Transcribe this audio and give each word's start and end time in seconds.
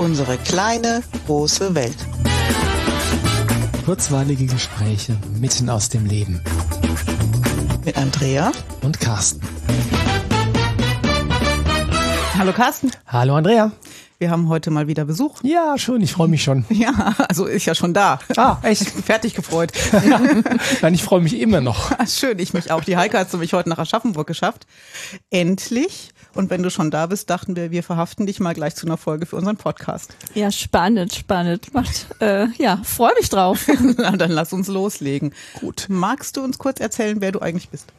Unsere 0.00 0.38
kleine, 0.38 1.02
große 1.26 1.74
Welt. 1.74 1.94
Kurzweilige 3.84 4.46
Gespräche 4.46 5.14
mitten 5.38 5.68
aus 5.68 5.90
dem 5.90 6.06
Leben. 6.06 6.42
Mit 7.84 7.98
Andrea 7.98 8.50
und 8.80 8.98
Carsten. 8.98 9.42
Hallo 12.38 12.52
Carsten. 12.54 12.90
Hallo 13.08 13.34
Andrea. 13.34 13.72
Wir 14.18 14.30
haben 14.30 14.48
heute 14.48 14.70
mal 14.70 14.86
wieder 14.86 15.04
Besuch. 15.04 15.36
Ja, 15.42 15.76
schön, 15.76 16.00
ich 16.00 16.12
freue 16.12 16.28
mich 16.28 16.42
schon. 16.42 16.64
Ja, 16.70 17.14
also 17.28 17.44
ist 17.44 17.66
ja 17.66 17.74
schon 17.74 17.92
da. 17.92 18.20
Ah, 18.38 18.56
echt? 18.62 18.88
Fertig 19.04 19.34
gefreut. 19.34 19.70
Nein, 20.80 20.94
ich 20.94 21.02
freue 21.02 21.20
mich 21.20 21.38
immer 21.38 21.60
noch. 21.60 21.90
Schön, 22.08 22.38
ich 22.38 22.54
mich 22.54 22.70
auch. 22.70 22.84
Die 22.84 22.96
Heike 22.96 23.18
hat 23.18 23.26
es 23.26 23.34
nämlich 23.34 23.52
heute 23.52 23.68
nach 23.68 23.78
Aschaffenburg 23.78 24.26
geschafft. 24.26 24.66
Endlich. 25.28 26.14
Und 26.34 26.50
wenn 26.50 26.62
du 26.62 26.70
schon 26.70 26.90
da 26.90 27.06
bist, 27.06 27.30
dachten 27.30 27.56
wir, 27.56 27.70
wir 27.70 27.82
verhaften 27.82 28.26
dich 28.26 28.40
mal 28.40 28.54
gleich 28.54 28.74
zu 28.76 28.86
einer 28.86 28.96
Folge 28.96 29.26
für 29.26 29.36
unseren 29.36 29.56
Podcast. 29.56 30.14
Ja, 30.34 30.50
spannend, 30.50 31.12
spannend. 31.14 31.74
Macht, 31.74 32.06
äh, 32.20 32.46
ja, 32.56 32.80
freue 32.84 33.14
mich 33.18 33.28
drauf. 33.28 33.66
Na, 33.96 34.16
dann 34.16 34.30
lass 34.30 34.52
uns 34.52 34.68
loslegen. 34.68 35.34
Gut. 35.60 35.86
Magst 35.88 36.36
du 36.36 36.42
uns 36.42 36.58
kurz 36.58 36.80
erzählen, 36.80 37.20
wer 37.20 37.32
du 37.32 37.40
eigentlich 37.40 37.68
bist? 37.70 37.92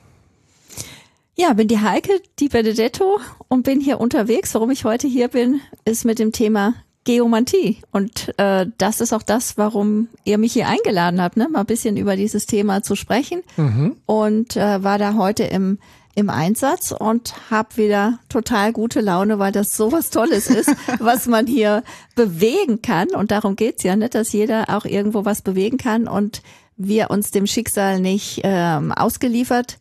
Ja, 1.35 1.53
bin 1.53 1.67
die 1.67 1.79
Heike, 1.79 2.21
die 2.39 2.49
Benedetto 2.49 3.19
und 3.47 3.63
bin 3.63 3.79
hier 3.79 3.99
unterwegs. 3.99 4.53
Warum 4.53 4.71
ich 4.71 4.85
heute 4.85 5.07
hier 5.07 5.27
bin, 5.27 5.61
ist 5.85 6.05
mit 6.05 6.19
dem 6.19 6.31
Thema 6.31 6.75
Geomantie. 7.03 7.77
Und 7.91 8.37
äh, 8.37 8.67
das 8.77 9.01
ist 9.01 9.13
auch 9.13 9.23
das, 9.23 9.57
warum 9.57 10.07
ihr 10.23 10.37
mich 10.37 10.53
hier 10.53 10.67
eingeladen 10.67 11.21
habt, 11.21 11.37
ne? 11.37 11.49
mal 11.49 11.61
ein 11.61 11.65
bisschen 11.65 11.97
über 11.97 12.15
dieses 12.15 12.45
Thema 12.45 12.83
zu 12.83 12.95
sprechen. 12.95 13.41
Mhm. 13.57 13.95
Und 14.05 14.55
äh, 14.55 14.83
war 14.83 14.99
da 14.99 15.15
heute 15.15 15.43
im 15.43 15.79
im 16.15 16.29
Einsatz 16.29 16.91
und 16.91 17.33
habe 17.49 17.77
wieder 17.77 18.19
total 18.29 18.73
gute 18.73 19.01
Laune, 19.01 19.39
weil 19.39 19.51
das 19.51 19.75
so 19.75 19.91
was 19.91 20.09
Tolles 20.09 20.47
ist, 20.47 20.73
was 20.99 21.27
man 21.27 21.47
hier 21.47 21.83
bewegen 22.15 22.81
kann. 22.81 23.09
Und 23.09 23.31
darum 23.31 23.55
geht's 23.55 23.83
ja, 23.83 23.95
ne? 23.95 24.09
dass 24.09 24.33
jeder 24.33 24.65
auch 24.69 24.85
irgendwo 24.85 25.25
was 25.25 25.41
bewegen 25.41 25.77
kann 25.77 26.07
und 26.07 26.41
wir 26.77 27.11
uns 27.11 27.31
dem 27.31 27.47
Schicksal 27.47 27.99
nicht 27.99 28.41
ähm, 28.43 28.91
ausgeliefert 28.91 29.77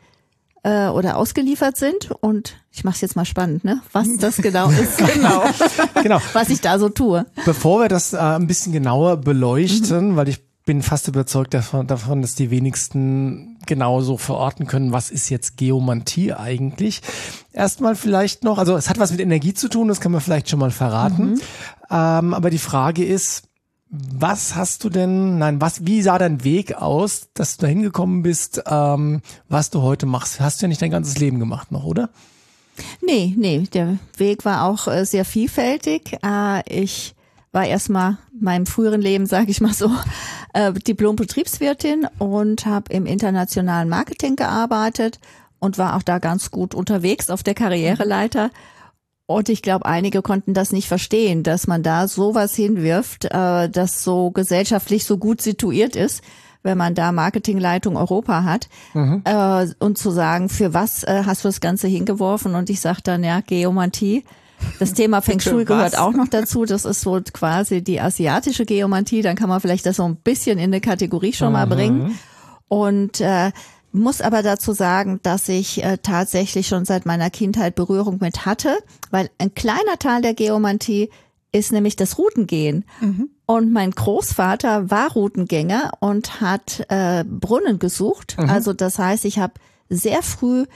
äh, 0.63 0.89
oder 0.89 1.17
ausgeliefert 1.17 1.77
sind. 1.77 2.11
Und 2.21 2.57
ich 2.71 2.85
mache 2.85 2.95
es 2.97 3.01
jetzt 3.01 3.17
mal 3.17 3.25
spannend, 3.25 3.65
ne? 3.65 3.81
was 3.93 4.09
das 4.19 4.37
genau 4.37 4.71
ist. 4.71 4.99
genau. 4.99 5.45
genau. 6.03 6.21
Was 6.33 6.51
ich 6.51 6.61
da 6.61 6.79
so 6.79 6.89
tue. 6.89 7.27
Bevor 7.45 7.81
wir 7.81 7.89
das 7.89 8.13
äh, 8.13 8.19
ein 8.19 8.47
bisschen 8.47 8.73
genauer 8.73 9.17
beleuchten, 9.17 10.13
mhm. 10.13 10.17
weil 10.17 10.29
ich 10.29 10.50
bin 10.71 10.83
fast 10.83 11.09
überzeugt 11.09 11.53
davon, 11.53 11.89
davon, 11.89 12.23
dass 12.23 12.37
die 12.37 12.53
wenigsten 12.53 13.59
genauso 13.67 14.17
verorten 14.17 14.69
können, 14.69 14.93
was 14.93 15.11
ist 15.11 15.29
jetzt 15.29 15.57
Geomantie 15.57 16.33
eigentlich. 16.33 17.01
Erstmal 17.53 17.97
vielleicht 17.97 18.45
noch, 18.45 18.57
also 18.57 18.77
es 18.77 18.89
hat 18.89 19.01
was 19.01 19.11
mit 19.11 19.19
Energie 19.19 19.53
zu 19.53 19.69
tun, 19.69 19.89
das 19.89 20.01
kann 20.01 20.13
man 20.13 20.21
vielleicht 20.21 20.49
schon 20.49 20.61
mal 20.61 20.71
verraten. 20.71 21.31
Mhm. 21.31 21.41
Ähm, 21.91 22.35
aber 22.35 22.51
die 22.51 22.59
Frage 22.59 23.05
ist, 23.05 23.49
was 23.89 24.55
hast 24.55 24.85
du 24.85 24.91
denn, 24.91 25.39
nein, 25.39 25.61
was, 25.61 25.87
wie 25.87 26.03
sah 26.03 26.19
dein 26.19 26.45
Weg 26.45 26.77
aus, 26.77 27.31
dass 27.35 27.57
du 27.57 27.63
da 27.63 27.67
hingekommen 27.67 28.23
bist, 28.23 28.63
ähm, 28.71 29.23
was 29.49 29.71
du 29.71 29.83
heute 29.83 30.07
machst? 30.07 30.39
Hast 30.39 30.61
du 30.61 30.67
ja 30.67 30.69
nicht 30.69 30.83
dein 30.83 30.93
ganzes 30.93 31.19
Leben 31.19 31.41
gemacht 31.41 31.73
noch, 31.73 31.83
oder? 31.83 32.11
Nee, 33.05 33.35
nee, 33.37 33.67
der 33.75 33.99
Weg 34.19 34.45
war 34.45 34.67
auch 34.67 34.87
äh, 34.87 35.05
sehr 35.05 35.25
vielfältig. 35.25 36.17
Äh, 36.25 36.63
ich 36.69 37.17
war 37.53 37.67
erstmal 37.67 38.19
meinem 38.39 38.67
früheren 38.67 39.01
Leben, 39.01 39.27
sage 39.27 39.51
ich 39.51 39.61
mal 39.61 39.75
so, 39.75 39.91
äh, 40.55 40.73
Diplom-Betriebswirtin 40.73 42.07
und 42.19 42.67
habe 42.67 42.93
im 42.93 43.07
internationalen 43.07 43.89
Marketing 43.89 44.37
gearbeitet 44.37 45.19
und 45.59 45.79
war 45.79 45.97
auch 45.97 46.03
da 46.03 46.19
ganz 46.19 46.51
gut 46.51 46.75
unterwegs 46.75 47.31
auf 47.31 47.43
der 47.43 47.55
Karriereleiter. 47.55 48.51
Und 49.27 49.49
ich 49.49 49.63
glaube, 49.63 49.87
einige 49.87 50.23
konnten 50.23 50.55
das 50.55 50.73
nicht 50.73 50.89
verstehen, 50.89 51.45
dass 51.45 51.69
man 51.69 51.85
da 51.85 52.09
sowas 52.09 52.55
hinwirft, 52.55 53.27
äh, 53.27 53.69
das 53.69 54.03
so 54.03 54.31
gesellschaftlich 54.33 55.05
so 55.05 55.19
gut 55.19 55.41
situiert 55.41 55.95
ist, 55.95 56.23
wenn 56.63 56.77
man 56.77 56.95
da 56.95 57.13
Marketingleitung 57.13 57.97
Europa 57.97 58.43
hat. 58.45 58.69
Mhm. 58.93 59.23
Äh, 59.25 59.67
und 59.79 59.99
zu 59.99 60.11
sagen, 60.11 60.49
für 60.49 60.75
was 60.75 61.05
äh, 61.05 61.23
hast 61.27 61.45
du 61.45 61.49
das 61.49 61.61
Ganze 61.61 61.87
hingeworfen? 61.87 62.55
Und 62.55 62.71
ich 62.71 62.81
sage 62.81 63.01
dann, 63.05 63.23
ja, 63.23 63.41
Geomantie. 63.41 64.25
Das 64.79 64.95
Thema 64.95 65.21
Feng 65.21 65.41
Shui 65.41 65.65
gehört 65.65 65.99
auch 65.99 66.13
noch 66.13 66.29
dazu. 66.29 66.65
Das 66.65 66.85
ist 66.85 67.03
so 67.03 67.21
quasi 67.33 67.83
die 67.83 68.01
asiatische 68.01 68.65
Geomantie. 68.65 69.23
Dann 69.23 69.37
kann 69.37 69.49
man 69.49 69.61
vielleicht 69.61 69.87
das 69.87 69.97
so 69.97 70.05
ein 70.05 70.17
bisschen 70.17 70.59
in 70.59 70.65
eine 70.65 70.81
Kategorie 70.81 71.33
schon 71.33 71.53
mal 71.53 71.67
mhm. 71.67 71.71
bringen. 71.71 72.19
Und 72.69 73.21
äh, 73.21 73.53
muss 73.93 74.21
aber 74.21 74.43
dazu 74.43 74.73
sagen, 74.73 75.21
dass 75.23 75.49
ich 75.49 75.83
äh, 75.83 75.99
tatsächlich 75.99 76.69
schon 76.69 76.85
seit 76.85 77.07
meiner 77.07 77.31
Kindheit 77.31 77.75
Berührung 77.75 78.19
mit 78.21 78.47
hatte, 78.47 78.79
weil 79.11 79.31
ein 79.39 79.55
kleiner 79.55 79.99
Teil 79.99 80.23
der 80.23 80.35
Geomantie 80.35 81.11
ist 81.53 81.73
nämlich 81.73 81.97
das 81.97 82.17
Routengehen. 82.17 82.85
Mhm. 83.01 83.31
Und 83.47 83.73
mein 83.73 83.91
Großvater 83.91 84.91
war 84.91 85.13
Routengänger 85.13 85.93
und 85.99 86.41
hat 86.41 86.87
äh, 86.89 87.25
Brunnen 87.25 87.81
gesucht. 87.81 88.37
Mhm. 88.39 88.49
Also 88.49 88.73
das 88.73 88.99
heißt, 88.99 89.25
ich 89.25 89.41
habe 89.41 89.55
sehr 89.89 90.23
früh 90.23 90.67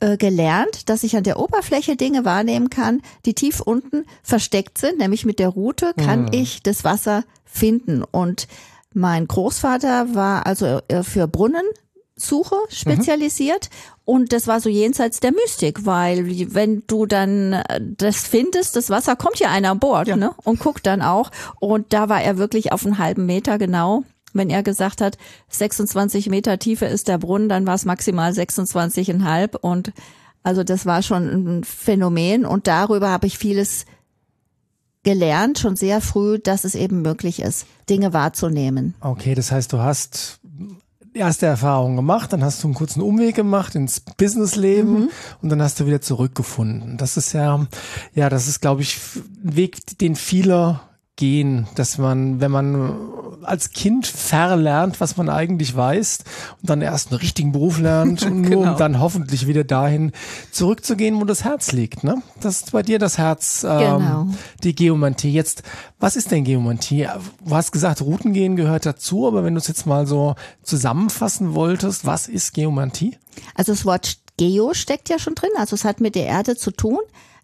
äh, 0.00 0.16
gelernt, 0.16 0.88
dass 0.88 1.04
ich 1.04 1.16
an 1.16 1.24
der 1.24 1.38
Oberfläche 1.38 1.96
Dinge 1.96 2.24
wahrnehmen 2.24 2.70
kann, 2.70 3.02
die 3.24 3.34
tief 3.34 3.60
unten 3.60 4.04
versteckt 4.22 4.78
sind, 4.78 4.98
nämlich 4.98 5.24
mit 5.24 5.38
der 5.38 5.48
Route 5.48 5.94
kann 5.96 6.22
mhm. 6.22 6.32
ich 6.32 6.62
das 6.62 6.84
Wasser 6.84 7.24
finden. 7.44 8.02
Und 8.04 8.46
mein 8.92 9.26
Großvater 9.26 10.14
war 10.14 10.46
also 10.46 10.80
äh, 10.88 11.02
für 11.02 11.26
Brunnen 11.28 11.64
Suche 12.16 12.56
spezialisiert 12.68 13.70
mhm. 13.70 14.00
und 14.04 14.32
das 14.32 14.46
war 14.46 14.60
so 14.60 14.68
jenseits 14.68 15.20
der 15.20 15.32
Mystik, 15.32 15.86
weil 15.86 16.54
wenn 16.54 16.82
du 16.86 17.06
dann 17.06 17.54
äh, 17.54 17.80
das 17.80 18.26
findest, 18.26 18.76
das 18.76 18.90
Wasser 18.90 19.16
kommt 19.16 19.38
ja 19.38 19.50
einer 19.50 19.70
an 19.70 19.78
Bord 19.78 20.08
ja. 20.08 20.16
ne? 20.16 20.34
und 20.44 20.60
guckt 20.60 20.86
dann 20.86 21.02
auch 21.02 21.30
und 21.58 21.92
da 21.92 22.08
war 22.08 22.22
er 22.22 22.36
wirklich 22.36 22.72
auf 22.72 22.84
einen 22.84 22.98
halben 22.98 23.26
Meter 23.26 23.58
genau. 23.58 24.04
Wenn 24.32 24.50
er 24.50 24.62
gesagt 24.62 25.00
hat, 25.00 25.18
26 25.48 26.28
Meter 26.28 26.58
Tiefe 26.58 26.86
ist 26.86 27.08
der 27.08 27.18
Brunnen, 27.18 27.48
dann 27.48 27.66
war 27.66 27.74
es 27.74 27.84
maximal 27.84 28.32
26,5 28.32 29.56
und 29.56 29.92
also 30.42 30.64
das 30.64 30.86
war 30.86 31.02
schon 31.02 31.58
ein 31.58 31.64
Phänomen 31.64 32.46
und 32.46 32.66
darüber 32.66 33.10
habe 33.10 33.26
ich 33.26 33.38
vieles 33.38 33.84
gelernt, 35.02 35.58
schon 35.58 35.76
sehr 35.76 36.00
früh, 36.00 36.38
dass 36.38 36.64
es 36.64 36.74
eben 36.74 37.02
möglich 37.02 37.40
ist, 37.40 37.66
Dinge 37.88 38.12
wahrzunehmen. 38.12 38.94
Okay, 39.00 39.34
das 39.34 39.50
heißt, 39.50 39.72
du 39.72 39.78
hast 39.78 40.40
erste 41.14 41.46
Erfahrung 41.46 41.96
gemacht, 41.96 42.32
dann 42.32 42.44
hast 42.44 42.62
du 42.62 42.68
einen 42.68 42.74
kurzen 42.74 43.00
Umweg 43.00 43.34
gemacht 43.34 43.74
ins 43.74 44.00
Businessleben 44.00 44.92
mhm. 44.92 45.10
und 45.42 45.48
dann 45.48 45.62
hast 45.62 45.80
du 45.80 45.86
wieder 45.86 46.00
zurückgefunden. 46.00 46.96
Das 46.96 47.16
ist 47.16 47.32
ja, 47.32 47.66
ja, 48.14 48.28
das 48.28 48.46
ist, 48.46 48.60
glaube 48.60 48.82
ich, 48.82 48.98
ein 49.44 49.56
Weg, 49.56 49.98
den 49.98 50.16
viele 50.16 50.80
gehen, 51.20 51.68
dass 51.74 51.98
man, 51.98 52.40
wenn 52.40 52.50
man 52.50 52.96
als 53.42 53.70
Kind 53.70 54.06
verlernt, 54.06 55.00
was 55.00 55.18
man 55.18 55.28
eigentlich 55.28 55.76
weiß 55.76 56.20
und 56.62 56.70
dann 56.70 56.80
erst 56.80 57.10
einen 57.10 57.20
richtigen 57.20 57.52
Beruf 57.52 57.78
lernt, 57.78 58.22
und 58.26 58.40
nur 58.40 58.60
genau. 58.60 58.72
um 58.72 58.78
dann 58.78 59.00
hoffentlich 59.00 59.46
wieder 59.46 59.62
dahin 59.62 60.12
zurückzugehen, 60.50 61.20
wo 61.20 61.24
das 61.24 61.44
Herz 61.44 61.72
liegt. 61.72 62.04
Ne? 62.04 62.22
Das 62.40 62.56
ist 62.56 62.72
bei 62.72 62.82
dir 62.82 62.98
das 62.98 63.18
Herz, 63.18 63.64
ähm, 63.64 63.78
genau. 63.78 64.26
die 64.64 64.74
Geomantie. 64.74 65.30
Jetzt, 65.30 65.62
was 65.98 66.16
ist 66.16 66.30
denn 66.30 66.42
Geomantie? 66.44 67.06
Du 67.44 67.54
hast 67.54 67.70
gesagt, 67.70 68.00
Routengehen 68.00 68.56
gehört 68.56 68.86
dazu, 68.86 69.28
aber 69.28 69.44
wenn 69.44 69.54
du 69.54 69.60
es 69.60 69.68
jetzt 69.68 69.86
mal 69.86 70.06
so 70.06 70.36
zusammenfassen 70.62 71.54
wolltest, 71.54 72.06
was 72.06 72.28
ist 72.28 72.54
Geomantie? 72.54 73.16
Also 73.54 73.72
das 73.72 73.84
Wort 73.84 74.16
Geo 74.38 74.72
steckt 74.72 75.10
ja 75.10 75.18
schon 75.18 75.34
drin, 75.34 75.50
also 75.58 75.74
es 75.74 75.84
hat 75.84 76.00
mit 76.00 76.14
der 76.14 76.24
Erde 76.24 76.56
zu 76.56 76.70
tun. 76.70 77.00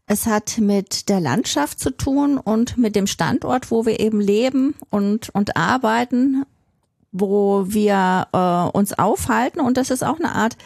Es 0.09 0.27
hat 0.27 0.59
mit 0.59 1.09
der 1.09 1.19
Landschaft 1.19 1.81
zu 1.81 1.91
tun 1.91 2.39
und 2.39 2.79
mit 2.79 2.95
dem 2.95 3.09
Standort, 3.09 3.73
wo 3.73 3.87
wir 3.87 3.99
eben 3.99 4.21
leben 4.21 4.77
und, 4.89 5.31
und 5.31 5.57
arbeiten, 5.57 6.45
wo 7.11 7.65
wir 7.67 8.29
äh, 8.33 8.77
uns 8.77 8.97
aufhalten. 8.97 9.61
Und 9.61 9.77
das 9.77 9.91
ist 9.91 10.05
auch 10.05 10.21
eine 10.21 10.33
Art 10.33 10.57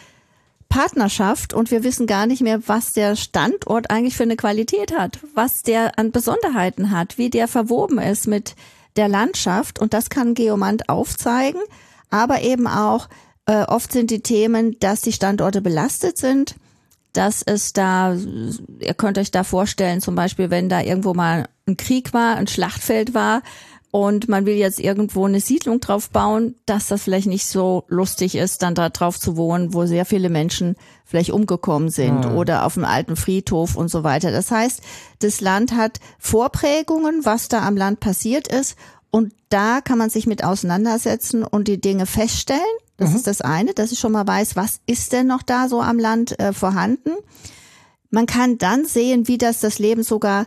Partnerschaft 0.69 1.53
und 1.53 1.71
wir 1.71 1.83
wissen 1.83 2.07
gar 2.07 2.27
nicht 2.27 2.41
mehr, 2.41 2.67
was 2.67 2.93
der 2.93 3.15
Standort 3.15 3.89
eigentlich 3.89 4.15
für 4.15 4.23
eine 4.23 4.37
Qualität 4.37 4.95
hat, 4.97 5.19
was 5.33 5.63
der 5.63 5.97
an 5.97 6.11
Besonderheiten 6.11 6.91
hat, 6.91 7.17
wie 7.17 7.29
der 7.29 7.47
verwoben 7.47 7.97
ist 7.97 8.27
mit 8.27 8.55
der 8.95 9.09
Landschaft. 9.09 9.79
Und 9.79 9.93
das 9.93 10.09
kann 10.09 10.35
Geomant 10.35 10.87
aufzeigen, 10.87 11.61
aber 12.09 12.41
eben 12.41 12.67
auch, 12.67 13.09
äh, 13.47 13.63
oft 13.63 13.91
sind 13.91 14.11
die 14.11 14.21
Themen, 14.21 14.79
dass 14.79 15.01
die 15.01 15.11
Standorte 15.11 15.61
belastet 15.61 16.17
sind 16.17 16.55
dass 17.13 17.41
es 17.41 17.73
da, 17.73 18.15
ihr 18.79 18.93
könnt 18.93 19.17
euch 19.17 19.31
da 19.31 19.43
vorstellen, 19.43 20.01
zum 20.01 20.15
Beispiel, 20.15 20.49
wenn 20.49 20.69
da 20.69 20.81
irgendwo 20.81 21.13
mal 21.13 21.47
ein 21.67 21.77
Krieg 21.77 22.13
war, 22.13 22.35
ein 22.35 22.47
Schlachtfeld 22.47 23.13
war 23.13 23.41
und 23.91 24.29
man 24.29 24.45
will 24.45 24.55
jetzt 24.55 24.79
irgendwo 24.79 25.25
eine 25.25 25.41
Siedlung 25.41 25.81
drauf 25.81 26.09
bauen, 26.09 26.55
dass 26.65 26.87
das 26.87 27.03
vielleicht 27.03 27.27
nicht 27.27 27.45
so 27.45 27.83
lustig 27.89 28.35
ist, 28.35 28.61
dann 28.61 28.73
da 28.73 28.89
drauf 28.89 29.19
zu 29.19 29.35
wohnen, 29.35 29.73
wo 29.73 29.85
sehr 29.85 30.05
viele 30.05 30.29
Menschen 30.29 30.75
vielleicht 31.03 31.31
umgekommen 31.31 31.89
sind 31.89 32.25
mhm. 32.25 32.37
oder 32.37 32.65
auf 32.65 32.77
einem 32.77 32.85
alten 32.85 33.17
Friedhof 33.17 33.75
und 33.75 33.89
so 33.89 34.03
weiter. 34.05 34.31
Das 34.31 34.49
heißt, 34.49 34.81
das 35.19 35.41
Land 35.41 35.73
hat 35.73 35.99
Vorprägungen, 36.19 37.25
was 37.25 37.49
da 37.49 37.67
am 37.67 37.75
Land 37.75 37.99
passiert 37.99 38.47
ist 38.47 38.77
und 39.09 39.33
da 39.49 39.81
kann 39.81 39.97
man 39.97 40.09
sich 40.09 40.25
mit 40.25 40.45
auseinandersetzen 40.45 41.43
und 41.43 41.67
die 41.67 41.81
Dinge 41.81 42.05
feststellen 42.05 42.61
das 43.01 43.09
mhm. 43.09 43.15
ist 43.15 43.25
das 43.25 43.41
eine, 43.41 43.73
dass 43.73 43.91
ich 43.91 43.97
schon 43.97 44.11
mal 44.11 44.27
weiß, 44.27 44.55
was 44.55 44.79
ist 44.85 45.11
denn 45.11 45.25
noch 45.25 45.41
da 45.41 45.67
so 45.67 45.81
am 45.81 45.97
Land 45.97 46.39
äh, 46.39 46.53
vorhanden. 46.53 47.09
Man 48.11 48.27
kann 48.27 48.59
dann 48.59 48.85
sehen, 48.85 49.27
wie 49.27 49.39
das 49.39 49.59
das 49.59 49.79
Leben 49.79 50.03
sogar 50.03 50.45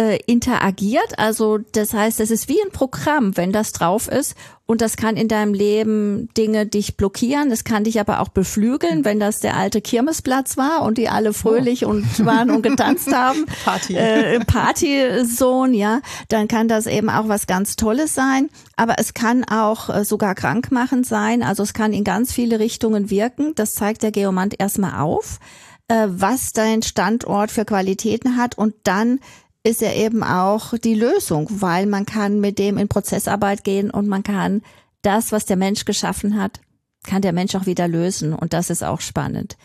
äh, 0.00 0.18
interagiert. 0.26 1.18
Also 1.18 1.58
das 1.72 1.92
heißt, 1.92 2.20
es 2.20 2.30
ist 2.30 2.48
wie 2.48 2.58
ein 2.64 2.70
Programm, 2.72 3.36
wenn 3.36 3.52
das 3.52 3.72
drauf 3.72 4.08
ist. 4.08 4.34
Und 4.64 4.80
das 4.80 4.96
kann 4.96 5.16
in 5.16 5.28
deinem 5.28 5.52
Leben 5.52 6.30
Dinge 6.38 6.64
dich 6.64 6.96
blockieren. 6.96 7.50
Es 7.50 7.64
kann 7.64 7.84
dich 7.84 8.00
aber 8.00 8.20
auch 8.20 8.28
beflügeln, 8.28 9.04
wenn 9.04 9.20
das 9.20 9.40
der 9.40 9.56
alte 9.56 9.82
Kirmesplatz 9.82 10.56
war 10.56 10.84
und 10.84 10.96
die 10.96 11.10
alle 11.10 11.34
fröhlich 11.34 11.84
oh. 11.84 11.90
und 11.90 12.24
waren 12.24 12.50
und 12.50 12.62
getanzt 12.62 13.12
haben. 13.12 13.44
Party. 13.64 13.96
Äh, 13.96 14.40
Partysohn, 14.40 15.74
ja. 15.74 16.00
Dann 16.28 16.48
kann 16.48 16.66
das 16.66 16.86
eben 16.86 17.10
auch 17.10 17.28
was 17.28 17.46
ganz 17.46 17.76
Tolles 17.76 18.14
sein. 18.14 18.48
Aber 18.76 18.94
es 18.98 19.12
kann 19.12 19.44
auch 19.44 19.90
äh, 19.90 20.04
sogar 20.06 20.34
krankmachend 20.34 21.04
sein. 21.04 21.42
Also 21.42 21.62
es 21.62 21.74
kann 21.74 21.92
in 21.92 22.04
ganz 22.04 22.32
viele 22.32 22.58
Richtungen 22.58 23.10
wirken. 23.10 23.52
Das 23.54 23.74
zeigt 23.74 24.02
der 24.02 24.12
Geomant 24.12 24.54
erstmal 24.58 25.02
auf 25.02 25.40
äh, 25.88 26.06
was 26.08 26.52
dein 26.52 26.82
Standort 26.82 27.50
für 27.50 27.64
Qualitäten 27.64 28.36
hat 28.36 28.56
und 28.56 28.74
dann 28.84 29.18
ist 29.62 29.82
er 29.82 29.94
eben 29.96 30.22
auch 30.22 30.76
die 30.78 30.94
Lösung, 30.94 31.46
weil 31.50 31.86
man 31.86 32.06
kann 32.06 32.40
mit 32.40 32.58
dem 32.58 32.78
in 32.78 32.88
Prozessarbeit 32.88 33.64
gehen 33.64 33.90
und 33.90 34.08
man 34.08 34.22
kann 34.22 34.62
das, 35.02 35.32
was 35.32 35.44
der 35.46 35.56
Mensch 35.56 35.84
geschaffen 35.84 36.40
hat, 36.40 36.60
kann 37.04 37.22
der 37.22 37.32
Mensch 37.32 37.54
auch 37.54 37.66
wieder 37.66 37.88
lösen 37.88 38.32
und 38.32 38.52
das 38.52 38.70
ist 38.70 38.82
auch 38.82 39.00
spannend. 39.00 39.56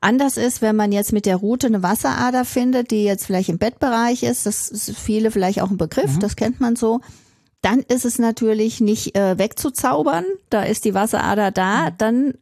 Anders 0.00 0.36
ist, 0.36 0.60
wenn 0.60 0.76
man 0.76 0.92
jetzt 0.92 1.12
mit 1.12 1.24
der 1.24 1.36
Route 1.36 1.68
eine 1.68 1.82
Wasserader 1.82 2.44
findet, 2.44 2.90
die 2.90 3.04
jetzt 3.04 3.26
vielleicht 3.26 3.48
im 3.48 3.58
Bettbereich 3.58 4.22
ist, 4.22 4.44
das 4.44 4.68
ist 4.68 4.96
viele 4.96 5.30
vielleicht 5.30 5.62
auch 5.62 5.70
ein 5.70 5.78
Begriff, 5.78 6.16
mhm. 6.16 6.20
das 6.20 6.36
kennt 6.36 6.60
man 6.60 6.76
so, 6.76 7.00
dann 7.62 7.80
ist 7.80 8.04
es 8.04 8.18
natürlich 8.18 8.80
nicht 8.80 9.16
äh, 9.16 9.38
wegzuzaubern, 9.38 10.24
da 10.50 10.62
ist 10.62 10.84
die 10.84 10.92
Wasserader 10.92 11.50
da, 11.50 11.86
mhm. 11.86 11.94
dann 11.96 12.34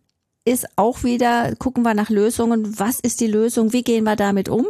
ist 0.44 0.66
auch 0.74 1.04
wieder, 1.04 1.54
gucken 1.56 1.84
wir 1.84 1.94
nach 1.94 2.10
Lösungen, 2.10 2.78
was 2.78 2.98
ist 2.98 3.20
die 3.20 3.28
Lösung, 3.28 3.72
wie 3.72 3.84
gehen 3.84 4.04
wir 4.04 4.16
damit 4.16 4.48
um? 4.48 4.66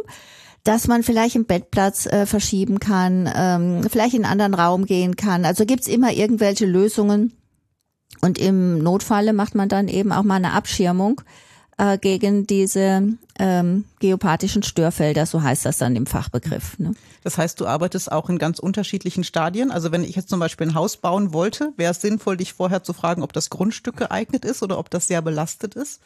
Dass 0.63 0.87
man 0.87 1.03
vielleicht 1.03 1.35
einen 1.35 1.45
Bettplatz 1.45 2.05
äh, 2.05 2.25
verschieben 2.25 2.79
kann, 2.79 3.29
ähm, 3.35 3.83
vielleicht 3.89 4.13
in 4.13 4.23
einen 4.23 4.41
anderen 4.41 4.53
Raum 4.53 4.85
gehen 4.85 5.15
kann. 5.15 5.45
Also 5.45 5.65
gibt's 5.65 5.87
immer 5.87 6.11
irgendwelche 6.11 6.65
Lösungen. 6.65 7.33
Und 8.21 8.37
im 8.37 8.79
Notfalle 8.79 9.33
macht 9.33 9.55
man 9.55 9.67
dann 9.67 9.87
eben 9.87 10.11
auch 10.11 10.23
mal 10.23 10.35
eine 10.35 10.53
Abschirmung 10.53 11.21
äh, 11.77 11.97
gegen 11.97 12.47
diese 12.47 13.17
ähm, 13.39 13.85
geopathischen 13.99 14.63
Störfelder, 14.63 15.25
so 15.25 15.41
heißt 15.41 15.65
das 15.65 15.79
dann 15.79 15.95
im 15.95 16.05
Fachbegriff. 16.05 16.77
Ne? 16.79 16.93
Das 17.23 17.37
heißt, 17.37 17.59
du 17.59 17.65
arbeitest 17.65 18.11
auch 18.11 18.29
in 18.29 18.37
ganz 18.37 18.59
unterschiedlichen 18.59 19.23
Stadien. 19.23 19.71
Also 19.71 19.91
wenn 19.91 20.03
ich 20.03 20.15
jetzt 20.15 20.29
zum 20.29 20.39
Beispiel 20.39 20.67
ein 20.67 20.75
Haus 20.75 20.97
bauen 20.97 21.33
wollte, 21.33 21.73
wäre 21.75 21.91
es 21.91 22.01
sinnvoll, 22.01 22.37
dich 22.37 22.53
vorher 22.53 22.83
zu 22.83 22.93
fragen, 22.93 23.23
ob 23.23 23.33
das 23.33 23.49
Grundstück 23.49 23.97
geeignet 23.97 24.45
ist 24.45 24.63
oder 24.63 24.77
ob 24.77 24.89
das 24.89 25.07
sehr 25.07 25.21
belastet 25.21 25.75
ist. 25.75 26.01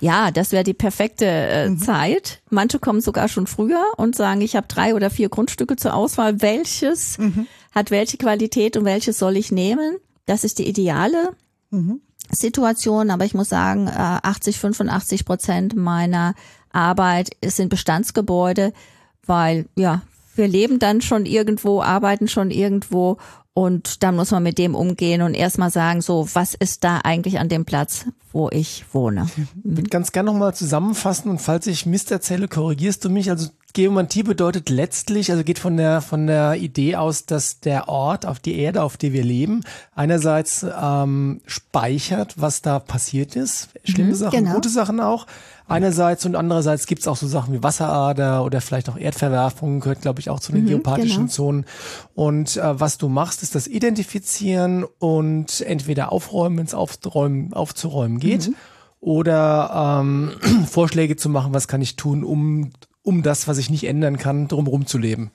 Ja, 0.00 0.30
das 0.30 0.52
wäre 0.52 0.64
die 0.64 0.74
perfekte 0.74 1.26
äh, 1.26 1.68
mhm. 1.68 1.78
Zeit. 1.78 2.40
Manche 2.50 2.78
kommen 2.78 3.00
sogar 3.00 3.28
schon 3.28 3.46
früher 3.46 3.84
und 3.96 4.16
sagen, 4.16 4.40
ich 4.40 4.56
habe 4.56 4.66
drei 4.68 4.94
oder 4.94 5.10
vier 5.10 5.28
Grundstücke 5.28 5.76
zur 5.76 5.94
Auswahl. 5.94 6.40
Welches 6.40 7.18
mhm. 7.18 7.46
hat 7.74 7.90
welche 7.90 8.16
Qualität 8.16 8.76
und 8.76 8.84
welches 8.84 9.18
soll 9.18 9.36
ich 9.36 9.52
nehmen? 9.52 9.96
Das 10.26 10.44
ist 10.44 10.58
die 10.58 10.68
ideale 10.68 11.30
mhm. 11.70 12.00
Situation. 12.30 13.10
Aber 13.10 13.24
ich 13.24 13.34
muss 13.34 13.48
sagen, 13.48 13.88
80, 13.88 14.56
äh, 14.56 14.58
85 14.58 15.24
Prozent 15.24 15.76
meiner 15.76 16.34
Arbeit 16.72 17.30
sind 17.44 17.68
Bestandsgebäude, 17.68 18.72
weil 19.26 19.66
ja, 19.76 20.02
wir 20.34 20.48
leben 20.48 20.78
dann 20.78 21.00
schon 21.00 21.26
irgendwo, 21.26 21.82
arbeiten 21.82 22.28
schon 22.28 22.50
irgendwo 22.50 23.18
und 23.54 24.02
dann 24.02 24.16
muss 24.16 24.30
man 24.30 24.42
mit 24.42 24.56
dem 24.56 24.74
umgehen 24.74 25.20
und 25.20 25.34
erstmal 25.34 25.70
sagen, 25.70 26.00
so, 26.00 26.26
was 26.32 26.54
ist 26.54 26.84
da 26.84 26.98
eigentlich 27.04 27.38
an 27.38 27.50
dem 27.50 27.66
Platz, 27.66 28.06
wo 28.32 28.48
ich 28.48 28.84
wohne? 28.92 29.28
Ich 29.36 29.76
würde 29.76 29.90
ganz 29.90 30.12
gerne 30.12 30.32
nochmal 30.32 30.54
zusammenfassen 30.54 31.30
und 31.30 31.38
falls 31.38 31.66
ich 31.66 31.84
Mist 31.84 32.10
erzähle, 32.10 32.48
korrigierst 32.48 33.04
du 33.04 33.10
mich. 33.10 33.28
Also 33.28 33.50
Geomantie 33.74 34.22
bedeutet 34.22 34.70
letztlich, 34.70 35.30
also 35.30 35.44
geht 35.44 35.58
von 35.58 35.76
der, 35.76 36.00
von 36.00 36.26
der 36.26 36.54
Idee 36.56 36.96
aus, 36.96 37.26
dass 37.26 37.60
der 37.60 37.88
Ort 37.88 38.24
auf 38.24 38.38
die 38.38 38.58
Erde, 38.58 38.82
auf 38.82 38.96
der 38.96 39.12
wir 39.12 39.24
leben, 39.24 39.64
einerseits 39.94 40.64
ähm, 40.80 41.42
speichert, 41.46 42.40
was 42.40 42.62
da 42.62 42.78
passiert 42.78 43.36
ist. 43.36 43.68
Schlimme 43.84 44.10
mhm, 44.10 44.14
Sachen, 44.14 44.44
genau. 44.44 44.54
gute 44.54 44.70
Sachen 44.70 44.98
auch 45.00 45.26
einerseits 45.72 46.24
und 46.26 46.36
andererseits 46.36 46.86
gibt 46.86 47.00
es 47.00 47.08
auch 47.08 47.16
so 47.16 47.26
Sachen 47.26 47.54
wie 47.54 47.62
Wasserader 47.62 48.44
oder 48.44 48.60
vielleicht 48.60 48.88
auch 48.88 48.96
Erdverwerfungen, 48.96 49.80
gehört 49.80 50.02
glaube 50.02 50.20
ich 50.20 50.30
auch 50.30 50.40
zu 50.40 50.52
den 50.52 50.64
mhm, 50.64 50.68
geopathischen 50.68 51.22
genau. 51.22 51.32
Zonen. 51.32 51.66
Und 52.14 52.56
äh, 52.56 52.80
was 52.80 52.98
du 52.98 53.08
machst, 53.08 53.42
ist 53.42 53.54
das 53.54 53.66
Identifizieren 53.66 54.84
und 54.98 55.60
entweder 55.62 56.12
aufräumen, 56.12 56.58
wenn 56.58 56.66
es 56.66 56.74
aufzuräumen, 56.74 57.52
aufzuräumen 57.52 58.18
geht. 58.18 58.48
Mhm. 58.48 58.54
Oder 59.00 60.00
ähm, 60.00 60.32
Vorschläge 60.70 61.16
zu 61.16 61.28
machen, 61.28 61.52
was 61.52 61.66
kann 61.66 61.82
ich 61.82 61.96
tun, 61.96 62.22
um, 62.22 62.70
um 63.02 63.22
das, 63.22 63.48
was 63.48 63.58
ich 63.58 63.68
nicht 63.68 63.84
ändern 63.84 64.16
kann, 64.16 64.48
drumherum 64.48 64.86
zu 64.86 64.98
leben. 64.98 65.32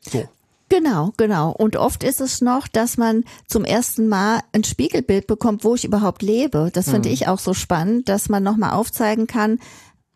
So. 0.00 0.28
Genau, 0.70 1.12
genau. 1.16 1.50
Und 1.50 1.76
oft 1.76 2.04
ist 2.04 2.20
es 2.20 2.40
noch, 2.40 2.68
dass 2.68 2.96
man 2.96 3.24
zum 3.46 3.64
ersten 3.64 4.08
Mal 4.08 4.40
ein 4.52 4.62
Spiegelbild 4.62 5.26
bekommt, 5.26 5.64
wo 5.64 5.74
ich 5.74 5.84
überhaupt 5.84 6.22
lebe. 6.22 6.70
Das 6.72 6.88
finde 6.88 7.08
mhm. 7.08 7.14
ich 7.14 7.26
auch 7.26 7.40
so 7.40 7.54
spannend, 7.54 8.08
dass 8.08 8.28
man 8.28 8.44
nochmal 8.44 8.70
aufzeigen 8.70 9.26
kann, 9.26 9.58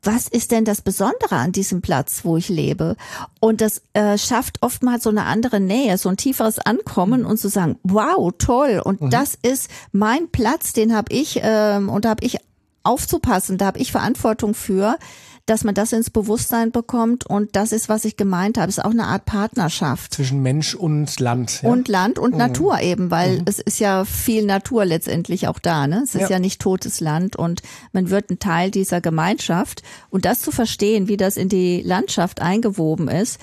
was 0.00 0.28
ist 0.28 0.52
denn 0.52 0.64
das 0.64 0.80
Besondere 0.80 1.36
an 1.36 1.50
diesem 1.50 1.82
Platz, 1.82 2.20
wo 2.24 2.36
ich 2.36 2.48
lebe? 2.48 2.96
Und 3.40 3.60
das 3.62 3.82
äh, 3.94 4.16
schafft 4.16 4.62
oftmals 4.62 5.04
so 5.04 5.10
eine 5.10 5.24
andere 5.24 5.60
Nähe, 5.60 5.98
so 5.98 6.08
ein 6.08 6.16
tieferes 6.16 6.58
Ankommen 6.58 7.22
mhm. 7.22 7.26
und 7.26 7.38
zu 7.38 7.48
sagen, 7.48 7.78
wow, 7.82 8.32
toll. 8.38 8.80
Und 8.84 9.00
mhm. 9.00 9.10
das 9.10 9.36
ist 9.42 9.68
mein 9.92 10.28
Platz, 10.28 10.72
den 10.72 10.94
habe 10.94 11.12
ich 11.12 11.40
ähm, 11.42 11.88
und 11.88 12.04
da 12.04 12.10
habe 12.10 12.24
ich 12.24 12.36
aufzupassen, 12.84 13.58
da 13.58 13.66
habe 13.66 13.78
ich 13.78 13.90
Verantwortung 13.90 14.54
für 14.54 14.98
dass 15.46 15.62
man 15.62 15.74
das 15.74 15.92
ins 15.92 16.10
Bewusstsein 16.10 16.72
bekommt. 16.72 17.26
Und 17.26 17.54
das 17.54 17.72
ist, 17.72 17.88
was 17.88 18.04
ich 18.04 18.16
gemeint 18.16 18.56
habe, 18.56 18.68
ist 18.68 18.82
auch 18.82 18.90
eine 18.90 19.06
Art 19.06 19.26
Partnerschaft. 19.26 20.14
Zwischen 20.14 20.42
Mensch 20.42 20.74
und 20.74 21.20
Land. 21.20 21.62
Ja? 21.62 21.70
Und 21.70 21.88
Land 21.88 22.18
und 22.18 22.32
mhm. 22.32 22.38
Natur 22.38 22.80
eben, 22.80 23.10
weil 23.10 23.38
mhm. 23.38 23.44
es 23.46 23.58
ist 23.58 23.78
ja 23.78 24.04
viel 24.04 24.46
Natur 24.46 24.84
letztendlich 24.84 25.46
auch 25.48 25.58
da. 25.58 25.86
Ne? 25.86 26.02
Es 26.04 26.14
ist 26.14 26.22
ja. 26.22 26.30
ja 26.30 26.38
nicht 26.38 26.60
totes 26.60 27.00
Land 27.00 27.36
und 27.36 27.62
man 27.92 28.10
wird 28.10 28.30
ein 28.30 28.38
Teil 28.38 28.70
dieser 28.70 29.00
Gemeinschaft. 29.00 29.82
Und 30.08 30.24
das 30.24 30.40
zu 30.40 30.50
verstehen, 30.50 31.08
wie 31.08 31.16
das 31.16 31.36
in 31.36 31.48
die 31.48 31.82
Landschaft 31.82 32.40
eingewoben 32.40 33.08
ist, 33.08 33.38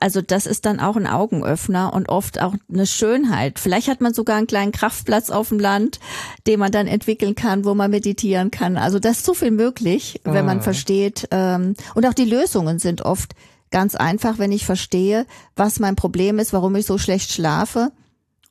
also 0.00 0.20
das 0.20 0.46
ist 0.46 0.66
dann 0.66 0.80
auch 0.80 0.96
ein 0.96 1.06
Augenöffner 1.06 1.94
und 1.94 2.10
oft 2.10 2.40
auch 2.40 2.54
eine 2.70 2.86
Schönheit. 2.86 3.58
Vielleicht 3.58 3.88
hat 3.88 4.02
man 4.02 4.12
sogar 4.12 4.36
einen 4.36 4.46
kleinen 4.46 4.70
Kraftplatz 4.70 5.30
auf 5.30 5.48
dem 5.48 5.58
Land, 5.58 5.98
den 6.46 6.60
man 6.60 6.70
dann 6.70 6.86
entwickeln 6.86 7.34
kann, 7.34 7.64
wo 7.64 7.74
man 7.74 7.90
meditieren 7.90 8.50
kann. 8.50 8.76
Also 8.76 8.98
das 8.98 9.18
ist 9.18 9.26
so 9.26 9.32
viel 9.32 9.50
möglich, 9.50 10.20
wenn 10.24 10.44
man 10.44 10.58
ah. 10.58 10.62
versteht. 10.62 11.26
Ähm, 11.30 11.74
und 11.94 12.06
auch 12.06 12.12
die 12.12 12.26
Lösungen 12.26 12.78
sind 12.78 13.02
oft 13.02 13.34
ganz 13.70 13.94
einfach, 13.94 14.38
wenn 14.38 14.52
ich 14.52 14.66
verstehe, 14.66 15.26
was 15.56 15.80
mein 15.80 15.96
Problem 15.96 16.38
ist, 16.38 16.52
warum 16.52 16.76
ich 16.76 16.84
so 16.84 16.98
schlecht 16.98 17.32
schlafe. 17.32 17.92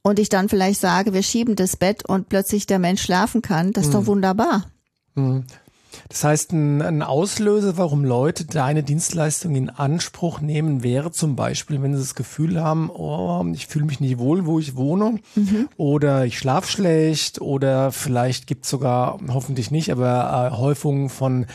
Und 0.02 0.18
ich 0.18 0.30
dann 0.30 0.50
vielleicht 0.50 0.80
sage, 0.80 1.14
wir 1.14 1.22
schieben 1.22 1.56
das 1.56 1.78
Bett 1.78 2.04
und 2.04 2.30
plötzlich 2.30 2.66
der 2.66 2.80
Mensch 2.80 3.04
schlafen 3.04 3.44
kann. 3.44 3.72
Das 3.74 3.86
ist 3.86 3.94
doch 3.94 4.08
wunderbar. 4.08 4.66
Das 6.10 6.24
heißt, 6.24 6.54
ein, 6.54 6.82
ein, 6.82 7.02
Auslöser, 7.02 7.78
warum 7.78 8.06
Leute 8.06 8.46
deine 8.46 8.84
Dienstleistung 8.84 9.56
in 9.56 9.70
Anspruch 9.70 10.42
nehmen, 10.42 10.84
wäre 10.84 11.12
zum 11.12 11.36
Beispiel, 11.36 11.82
wenn 11.82 11.94
sie 11.94 12.02
das 12.02 12.16
Gefühl 12.16 12.62
haben, 12.62 12.90
oh, 12.90 13.46
ich 13.54 13.68
fühle 13.68 13.86
mich 13.86 14.00
nicht 14.00 14.18
wohl, 14.18 14.46
wo 14.46 14.60
ich 14.60 14.76
wohne, 14.76 15.20
mhm. 15.36 15.70
oder 15.78 16.26
ich 16.26 16.38
schlafe 16.38 16.70
schlecht, 16.70 17.42
oder 17.42 17.92
vielleicht 17.92 18.48
gibt 18.48 18.66
es 18.66 18.72
sogar, 18.72 19.20
hoffentlich 19.30 19.72
nicht, 19.72 19.92
aber 19.92 20.52
äh, 20.52 20.58
Häufungen 20.58 21.10
von 21.10 21.46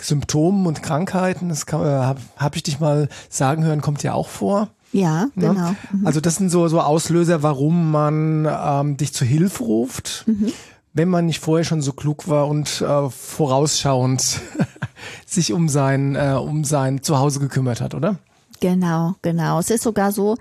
Symptomen 0.00 0.66
und 0.66 0.82
Krankheiten. 0.82 1.48
Das 1.48 1.64
äh, 1.64 1.72
habe 1.72 2.20
hab 2.36 2.56
ich 2.56 2.62
dich 2.62 2.80
mal 2.80 3.08
sagen 3.28 3.64
hören, 3.64 3.80
kommt 3.80 4.02
ja 4.02 4.12
auch 4.12 4.28
vor. 4.28 4.68
Ja, 4.92 5.24
ne? 5.34 5.48
genau. 5.48 5.74
Mhm. 5.92 6.06
Also 6.06 6.20
das 6.20 6.36
sind 6.36 6.50
so, 6.50 6.68
so 6.68 6.80
Auslöser, 6.80 7.42
warum 7.42 7.90
man 7.90 8.46
ähm, 8.46 8.96
dich 8.96 9.12
zur 9.12 9.26
Hilfe 9.26 9.64
ruft. 9.64 10.24
Mhm 10.26 10.52
wenn 10.96 11.10
man 11.10 11.26
nicht 11.26 11.40
vorher 11.40 11.64
schon 11.64 11.82
so 11.82 11.92
klug 11.92 12.26
war 12.26 12.48
und 12.48 12.80
äh, 12.80 13.10
vorausschauend 13.10 14.40
sich 15.26 15.52
um 15.52 15.68
sein, 15.68 16.16
äh, 16.16 16.32
um 16.40 16.64
sein 16.64 17.02
Zuhause 17.02 17.38
gekümmert 17.38 17.82
hat, 17.82 17.94
oder? 17.94 18.16
Genau, 18.60 19.14
genau. 19.20 19.58
Es 19.58 19.68
ist 19.68 19.82
sogar 19.82 20.10
so, 20.10 20.38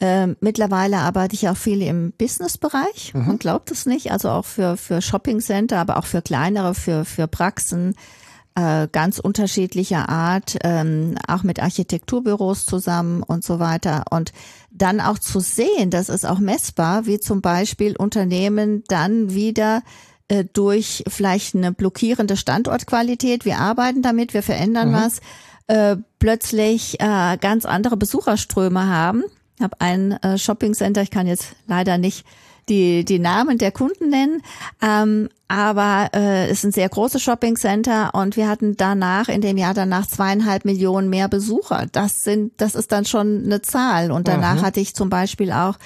äh, 0.00 0.28
mittlerweile 0.40 0.96
arbeite 0.96 1.34
ich 1.34 1.50
auch 1.50 1.56
viel 1.56 1.82
im 1.82 2.12
Businessbereich. 2.16 3.12
Mhm. 3.12 3.26
Man 3.26 3.38
glaubt 3.38 3.70
es 3.70 3.84
nicht. 3.84 4.10
Also 4.10 4.30
auch 4.30 4.46
für, 4.46 4.78
für 4.78 5.02
Shoppingcenter, 5.02 5.76
aber 5.76 5.98
auch 5.98 6.06
für 6.06 6.22
kleinere, 6.22 6.74
für, 6.74 7.04
für 7.04 7.28
Praxen 7.28 7.94
äh, 8.54 8.88
ganz 8.90 9.18
unterschiedlicher 9.18 10.08
Art, 10.08 10.56
ähm, 10.64 11.14
auch 11.26 11.42
mit 11.42 11.60
Architekturbüros 11.60 12.66
zusammen 12.66 13.22
und 13.22 13.44
so 13.44 13.58
weiter. 13.58 14.04
Und 14.10 14.32
dann 14.70 15.00
auch 15.00 15.18
zu 15.18 15.40
sehen, 15.40 15.90
das 15.90 16.08
ist 16.08 16.26
auch 16.26 16.38
messbar, 16.38 17.06
wie 17.06 17.20
zum 17.20 17.40
Beispiel 17.40 17.96
Unternehmen 17.96 18.84
dann 18.88 19.34
wieder 19.34 19.82
äh, 20.28 20.44
durch 20.52 21.04
vielleicht 21.08 21.54
eine 21.54 21.72
blockierende 21.72 22.36
Standortqualität, 22.36 23.44
wir 23.44 23.58
arbeiten 23.58 24.02
damit, 24.02 24.34
wir 24.34 24.42
verändern 24.42 24.90
mhm. 24.90 24.94
was, 24.94 25.20
äh, 25.66 25.96
plötzlich 26.18 27.00
äh, 27.00 27.36
ganz 27.38 27.64
andere 27.64 27.96
Besucherströme 27.96 28.86
haben. 28.86 29.24
Ich 29.56 29.62
habe 29.62 29.76
ein 29.80 30.12
äh, 30.22 30.38
Shoppingcenter, 30.38 31.02
ich 31.02 31.10
kann 31.10 31.26
jetzt 31.26 31.54
leider 31.66 31.98
nicht 31.98 32.24
die, 32.70 33.04
die 33.04 33.18
Namen 33.18 33.58
der 33.58 33.72
Kunden 33.72 34.08
nennen. 34.08 34.42
Ähm, 34.80 35.28
aber 35.48 36.10
äh, 36.14 36.46
es 36.46 36.58
ist 36.58 36.64
ein 36.64 36.72
sehr 36.72 36.88
großes 36.88 37.20
Shopping 37.20 37.56
Center 37.56 38.14
und 38.14 38.36
wir 38.36 38.48
hatten 38.48 38.76
danach 38.76 39.28
in 39.28 39.40
dem 39.40 39.56
Jahr 39.56 39.74
danach 39.74 40.06
zweieinhalb 40.06 40.64
Millionen 40.64 41.10
mehr 41.10 41.28
Besucher. 41.28 41.86
Das 41.90 42.22
sind, 42.22 42.52
das 42.56 42.74
ist 42.74 42.92
dann 42.92 43.04
schon 43.04 43.42
eine 43.44 43.60
Zahl. 43.60 44.12
Und 44.12 44.28
danach 44.28 44.56
mhm. 44.56 44.62
hatte 44.62 44.80
ich 44.80 44.94
zum 44.94 45.10
Beispiel 45.10 45.50
auch 45.52 45.76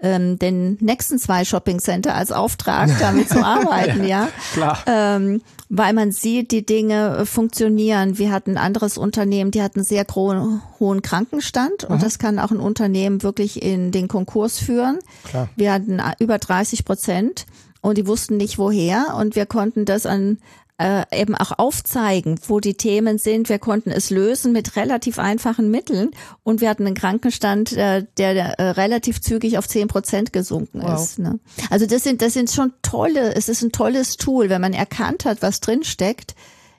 ähm, 0.00 0.38
den 0.38 0.76
nächsten 0.80 1.18
zwei 1.18 1.44
Shopping 1.44 1.78
Center 1.78 2.14
als 2.14 2.32
Auftrag, 2.32 2.90
damit 3.00 3.28
zu 3.28 3.38
arbeiten, 3.44 4.02
ja. 4.02 4.24
ja. 4.24 4.28
Klar. 4.52 4.78
Ähm, 4.86 5.40
weil 5.68 5.92
man 5.92 6.12
sieht, 6.12 6.50
die 6.50 6.64
Dinge 6.64 7.16
äh, 7.18 7.26
funktionieren. 7.26 8.18
Wir 8.18 8.30
hatten 8.30 8.52
ein 8.52 8.58
anderes 8.58 8.98
Unternehmen, 8.98 9.50
die 9.50 9.62
hatten 9.62 9.82
sehr 9.82 10.04
hohen 10.14 11.02
Krankenstand 11.02 11.84
und 11.84 11.96
mhm. 11.96 12.00
das 12.00 12.18
kann 12.18 12.38
auch 12.38 12.50
ein 12.50 12.60
Unternehmen 12.60 13.22
wirklich 13.22 13.62
in 13.62 13.90
den 13.90 14.08
Konkurs 14.08 14.58
führen. 14.58 14.98
Klar. 15.24 15.48
Wir 15.56 15.72
hatten 15.72 15.98
äh, 15.98 16.12
über 16.18 16.38
30 16.38 16.84
Prozent 16.84 17.46
und 17.80 17.98
die 17.98 18.06
wussten 18.06 18.36
nicht 18.36 18.58
woher 18.58 19.14
und 19.18 19.36
wir 19.36 19.46
konnten 19.46 19.84
das 19.84 20.06
an 20.06 20.38
äh, 20.78 21.04
eben 21.12 21.34
auch 21.34 21.52
aufzeigen, 21.58 22.38
wo 22.48 22.60
die 22.60 22.74
Themen 22.74 23.18
sind. 23.18 23.48
Wir 23.48 23.58
konnten 23.58 23.90
es 23.90 24.10
lösen 24.10 24.52
mit 24.52 24.76
relativ 24.76 25.18
einfachen 25.18 25.70
Mitteln 25.70 26.10
und 26.42 26.60
wir 26.60 26.68
hatten 26.68 26.86
einen 26.86 26.96
Krankenstand, 26.96 27.72
äh, 27.74 28.04
der 28.16 28.58
äh, 28.58 28.70
relativ 28.70 29.20
zügig 29.20 29.58
auf 29.58 29.68
zehn 29.68 29.88
Prozent 29.88 30.32
gesunken 30.32 30.82
wow. 30.82 31.00
ist. 31.00 31.18
Ne? 31.18 31.38
Also 31.70 31.86
das 31.86 32.02
sind, 32.02 32.22
das 32.22 32.32
sind 32.32 32.50
schon 32.50 32.72
tolle, 32.82 33.34
es 33.34 33.48
ist 33.48 33.62
ein 33.62 33.72
tolles 33.72 34.16
Tool, 34.16 34.48
wenn 34.48 34.60
man 34.60 34.72
erkannt 34.72 35.24
hat, 35.24 35.42
was 35.42 35.60
drin 35.60 35.84
steckt 35.84 36.34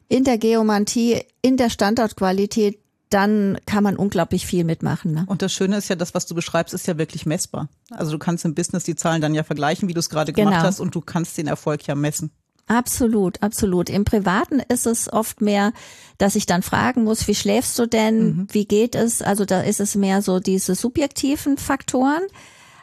in 0.08 0.24
der 0.24 0.38
Geomantie, 0.38 1.22
in 1.42 1.58
der 1.58 1.70
Standortqualität, 1.70 2.80
dann 3.10 3.58
kann 3.66 3.84
man 3.84 3.96
unglaublich 3.96 4.46
viel 4.46 4.64
mitmachen. 4.64 5.14
Ne? 5.14 5.24
Und 5.28 5.42
das 5.42 5.54
Schöne 5.54 5.78
ist 5.78 5.90
ja, 5.90 5.96
das, 5.96 6.14
was 6.14 6.26
du 6.26 6.36
beschreibst, 6.36 6.74
ist 6.74 6.88
ja 6.88 6.98
wirklich 6.98 7.26
messbar. 7.26 7.70
Also 7.92 8.12
du 8.12 8.20
kannst 8.20 8.46
im 8.46 8.56
Business 8.56 8.84
die 8.84 8.96
Zahlen 8.96 9.22
dann 9.22 9.34
ja 9.34 9.44
vergleichen, 9.44 9.88
wie 9.88 9.94
du 9.94 10.00
es 10.00 10.10
gerade 10.10 10.34
gemacht 10.34 10.56
genau. 10.56 10.66
hast, 10.66 10.80
und 10.80 10.96
du 10.96 11.02
kannst 11.02 11.38
den 11.38 11.48
Erfolg 11.48 11.88
ja 11.88 11.96
messen. 11.96 12.32
Absolut, 12.68 13.44
absolut. 13.44 13.90
Im 13.90 14.06
Privaten 14.06 14.60
ist 14.60 14.88
es 14.88 15.12
oft 15.12 15.40
mehr, 15.42 15.72
dass 16.18 16.36
ich 16.36 16.48
dann 16.48 16.64
fragen 16.64 17.04
muss, 17.04 17.28
wie 17.28 17.36
schläfst 17.36 17.78
du 17.78 17.86
denn? 17.86 18.26
Mhm. 18.26 18.48
Wie 18.52 18.66
geht 18.66 18.96
es? 18.96 19.22
Also 19.22 19.46
da 19.46 19.62
ist 19.62 19.80
es 19.80 19.96
mehr 19.96 20.22
so 20.22 20.40
diese 20.40 20.74
subjektiven 20.74 21.58
Faktoren. 21.58 22.24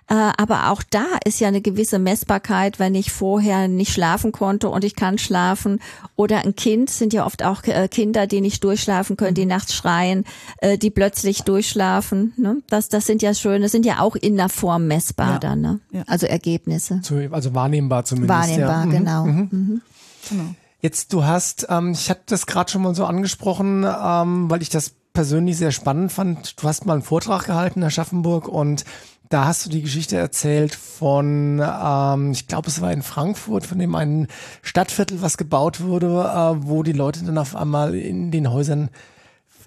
Äh, 0.09 0.33
aber 0.37 0.71
auch 0.71 0.83
da 0.91 1.05
ist 1.25 1.41
ja 1.41 1.49
eine 1.49 1.61
gewisse 1.61 1.99
Messbarkeit, 1.99 2.79
wenn 2.79 2.95
ich 2.95 3.13
vorher 3.13 3.69
nicht 3.69 3.93
schlafen 3.93 4.33
konnte 4.33 4.69
und 4.69 4.85
ich 4.85 4.97
kann 4.97 5.19
schlafen. 5.19 5.81
Oder 6.17 6.45
ein 6.45 6.57
Kind 6.57 6.91
sind 6.91 7.13
ja 7.13 7.25
oft 7.25 7.43
auch 7.45 7.63
äh, 7.65 7.89
Kinder, 7.89 8.27
die 8.27 8.41
nicht 8.41 8.65
durchschlafen 8.65 9.17
können, 9.17 9.35
die 9.35 9.47
nachts 9.47 9.75
schreien, 9.75 10.25
äh, 10.59 10.77
die 10.77 10.91
plötzlich 10.91 11.43
durchschlafen. 11.43 12.33
Ne? 12.37 12.63
Das, 12.69 12.89
das 12.89 13.07
sind 13.07 13.23
ja 13.23 13.33
schöne, 13.35 13.69
sind 13.69 13.87
ja 13.87 14.01
auch 14.01 14.17
in 14.17 14.37
der 14.37 14.49
Form 14.49 14.87
messbar 14.87 15.33
ja. 15.33 15.39
dann. 15.39 15.61
Ne? 15.61 15.81
Ja. 15.93 16.03
Also 16.07 16.27
Ergebnisse. 16.27 17.01
Also 17.31 17.55
wahrnehmbar 17.55 18.05
zumindest. 18.05 18.29
Wahrnehmbar, 18.29 18.85
ja. 18.87 18.91
genau. 18.91 19.25
Mhm. 19.25 19.49
Mhm. 19.51 19.83
genau. 20.29 20.55
Jetzt, 20.81 21.13
du 21.13 21.25
hast, 21.25 21.69
ähm, 21.71 21.93
ich 21.93 22.11
hatte 22.11 22.23
das 22.27 22.47
gerade 22.47 22.71
schon 22.71 22.83
mal 22.83 22.95
so 22.95 23.07
angesprochen, 23.07 23.85
ähm, 23.85 24.51
weil 24.51 24.63
ich 24.63 24.69
das 24.69 24.93
persönlich 25.13 25.57
sehr 25.57 25.71
spannend 25.71 26.11
fand. 26.11 26.61
Du 26.61 26.67
hast 26.67 26.87
mal 26.87 26.95
einen 26.95 27.03
Vortrag 27.03 27.47
gehalten, 27.47 27.83
Herr 27.83 27.91
Schaffenburg, 27.91 28.49
und 28.49 28.85
da 29.33 29.47
hast 29.47 29.65
du 29.65 29.71
die 29.71 29.83
Geschichte 29.83 30.17
erzählt 30.17 30.75
von, 30.75 31.63
ähm, 31.63 32.33
ich 32.33 32.49
glaube, 32.49 32.69
es 32.69 32.81
war 32.81 32.93
in 32.93 33.03
Frankfurt, 33.03 33.67
von 33.67 33.79
dem 33.79 33.95
einen 33.95 34.29
Stadtviertel, 34.61 35.23
was 35.23 35.39
gebaut 35.39 35.81
wurde, 35.81 36.07
äh, 36.07 36.67
wo 36.67 36.83
die 36.83 36.93
Leute 36.93 37.25
dann 37.25 37.39
auf 37.39 37.57
einmal 37.57 37.95
in 37.95 38.31
den 38.31 38.51
Häusern 38.51 38.91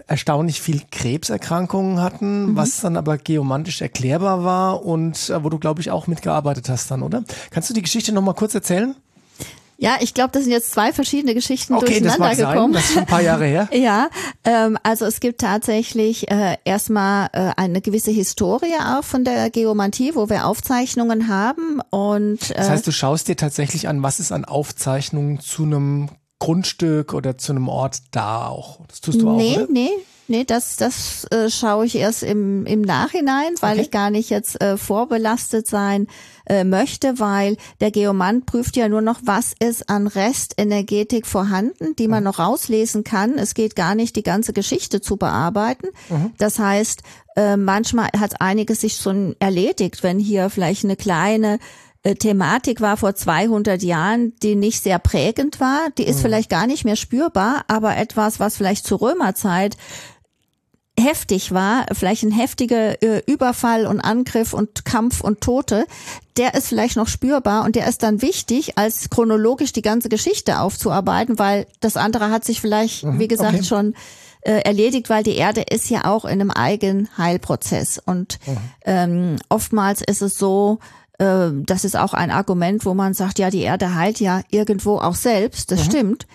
erstaunlich 0.08 0.62
viel 0.62 0.82
Krebserkrankungen 0.92 2.00
hatten, 2.00 2.52
mhm. 2.52 2.56
was 2.56 2.82
dann 2.82 2.98
aber 2.98 3.18
geomantisch 3.18 3.82
erklärbar 3.82 4.44
war 4.44 4.86
und 4.86 5.30
äh, 5.30 5.44
wo 5.44 5.50
du, 5.50 5.58
glaube 5.58 5.82
ich, 5.82 5.90
auch 5.90 6.06
mitgearbeitet 6.06 6.70
hast 6.70 6.92
dann, 6.92 7.02
oder? 7.02 7.24
Kannst 7.50 7.70
du 7.70 7.74
die 7.74 7.82
Geschichte 7.82 8.12
nochmal 8.12 8.36
kurz 8.36 8.54
erzählen? 8.54 8.96
Ja, 9.78 9.98
ich 10.00 10.14
glaube, 10.14 10.32
das 10.32 10.44
sind 10.44 10.52
jetzt 10.52 10.72
zwei 10.72 10.94
verschiedene 10.94 11.34
Geschichten 11.34 11.74
okay, 11.74 12.00
durcheinander 12.00 12.30
das 12.30 12.38
mag 12.40 12.54
gekommen. 12.54 12.74
Sein. 12.74 12.82
Das 12.82 12.84
ist 12.86 12.94
schon 12.94 13.04
ein 13.04 13.08
paar 13.08 13.22
Jahre 13.22 13.46
her. 13.46 13.70
ja, 13.74 14.10
ähm, 14.44 14.78
also 14.84 15.06
es 15.06 15.20
gibt 15.20 15.42
tatsächlich 15.42 16.32
äh, 16.32 16.58
erstmal 16.64 17.30
äh, 17.34 17.52
eine 17.58 17.82
gewisse 17.82 18.12
Historie 18.12 18.74
auch 18.80 19.04
von 19.04 19.24
der 19.26 19.50
Geomantie, 19.50 20.16
wo 20.16 20.30
wir 20.30 20.46
Aufzeichnungen 20.46 21.28
haben 21.28 21.82
und 21.90 22.52
äh, 22.52 22.56
Das 22.56 22.70
heißt, 22.70 22.88
du 22.88 22.92
schaust 22.92 23.28
dir 23.28 23.36
tatsächlich 23.36 23.88
an, 23.88 24.02
was 24.02 24.20
ist 24.20 24.32
an 24.32 24.46
Aufzeichnungen 24.46 25.40
zu 25.40 25.64
einem 25.64 26.10
Grundstück 26.40 27.14
oder 27.14 27.38
zu 27.38 27.52
einem 27.52 27.68
Ort 27.68 27.98
da 28.12 28.48
auch. 28.48 28.80
Das 28.88 29.02
tust 29.02 29.22
du 29.22 29.36
nee, 29.36 29.54
auch, 29.54 29.64
oder? 29.64 29.68
Nee, 29.72 29.90
Nee, 30.28 30.44
das, 30.44 30.76
das 30.78 31.26
äh, 31.26 31.50
schaue 31.50 31.86
ich 31.86 31.96
erst 31.96 32.24
im, 32.24 32.66
im 32.66 32.82
Nachhinein, 32.82 33.54
weil 33.62 33.74
okay. 33.74 33.82
ich 33.82 33.92
gar 33.92 34.10
nicht 34.10 34.30
jetzt 34.30 34.60
äh, 34.62 34.76
vorbelastet 34.78 35.68
sein 35.68 36.08
äh, 36.48 36.64
möchte, 36.64 37.20
weil 37.20 37.58
der 37.80 37.92
Geomant 37.92 38.46
prüft 38.48 38.76
ja 38.76 38.90
nur 38.90 39.02
noch, 39.02 39.20
was 39.24 39.54
ist 39.60 39.88
an 39.90 40.08
Restenergetik 40.08 41.28
vorhanden, 41.28 41.96
die 41.96 42.08
man 42.08 42.24
mhm. 42.24 42.30
noch 42.30 42.40
rauslesen 42.40 43.04
kann. 43.04 43.38
Es 43.38 43.54
geht 43.54 43.76
gar 43.76 43.94
nicht, 43.94 44.16
die 44.16 44.24
ganze 44.24 44.52
Geschichte 44.54 45.00
zu 45.00 45.18
bearbeiten. 45.18 45.88
Mhm. 46.10 46.34
Das 46.40 46.58
heißt, 46.58 47.04
äh, 47.36 47.56
manchmal 47.58 48.10
hat 48.20 48.42
einiges 48.42 48.82
sich 48.82 48.96
schon 48.96 49.36
erledigt, 49.40 50.02
wenn 50.02 50.18
hier 50.18 50.50
vielleicht 50.50 50.86
eine 50.86 50.96
kleine 50.96 51.60
äh, 52.06 52.16
Thematik 52.16 52.82
war 52.82 52.98
vor 52.98 53.16
200 53.16 53.82
Jahren, 53.82 54.34
die 54.44 54.56
nicht 54.56 54.84
sehr 54.84 55.00
prägend 55.00 55.60
war. 55.60 55.90
Die 55.98 56.04
ist 56.06 56.18
mhm. 56.18 56.22
vielleicht 56.22 56.50
gar 56.50 56.68
nicht 56.68 56.86
mehr 56.86 56.96
spürbar, 56.96 57.64
aber 57.68 57.98
etwas, 57.98 58.40
was 58.40 58.58
vielleicht 58.58 58.86
zur 58.86 59.02
Römerzeit 59.02 59.76
heftig 61.00 61.52
war, 61.52 61.86
vielleicht 61.92 62.24
ein 62.24 62.32
heftiger 62.32 63.02
äh, 63.04 63.22
Überfall 63.28 63.86
und 63.86 64.00
Angriff 64.00 64.54
und 64.54 64.86
Kampf 64.86 65.22
und 65.22 65.42
Tote, 65.42 65.86
der 66.38 66.54
ist 66.54 66.68
vielleicht 66.68 66.96
noch 66.96 67.08
spürbar 67.08 67.66
und 67.66 67.76
der 67.76 67.88
ist 67.88 68.04
dann 68.04 68.22
wichtig, 68.22 68.78
als 68.78 69.10
chronologisch 69.10 69.74
die 69.74 69.82
ganze 69.82 70.10
Geschichte 70.10 70.60
aufzuarbeiten, 70.60 71.38
weil 71.38 71.68
das 71.82 71.98
andere 71.98 72.30
hat 72.30 72.46
sich 72.46 72.62
vielleicht, 72.62 73.04
mhm, 73.04 73.20
wie 73.20 73.28
gesagt, 73.28 73.56
okay. 73.56 73.64
schon 73.64 73.94
äh, 74.42 74.62
erledigt, 74.62 75.10
weil 75.10 75.24
die 75.24 75.36
Erde 75.36 75.62
ist 75.70 75.90
ja 75.90 76.06
auch 76.06 76.24
in 76.24 76.40
einem 76.40 76.52
eigenen 76.52 77.10
Heilprozess. 77.18 78.00
Und 78.04 78.40
mhm. 78.46 78.58
ähm, 78.86 79.36
oftmals 79.50 80.02
ist 80.02 80.22
es 80.22 80.38
so, 80.38 80.80
äh, 81.18 81.50
das 81.52 81.84
ist 81.84 81.98
auch 81.98 82.14
ein 82.14 82.32
Argument, 82.32 82.86
wo 82.86 82.94
man 82.94 83.14
sagt, 83.14 83.40
ja, 83.40 83.50
die 83.50 83.62
Erde 83.62 83.96
heilt 83.96 84.20
ja 84.20 84.42
irgendwo 84.50 84.98
auch 84.98 85.16
selbst, 85.16 85.72
das 85.72 85.82
mhm. 85.82 85.86
stimmt 85.86 86.28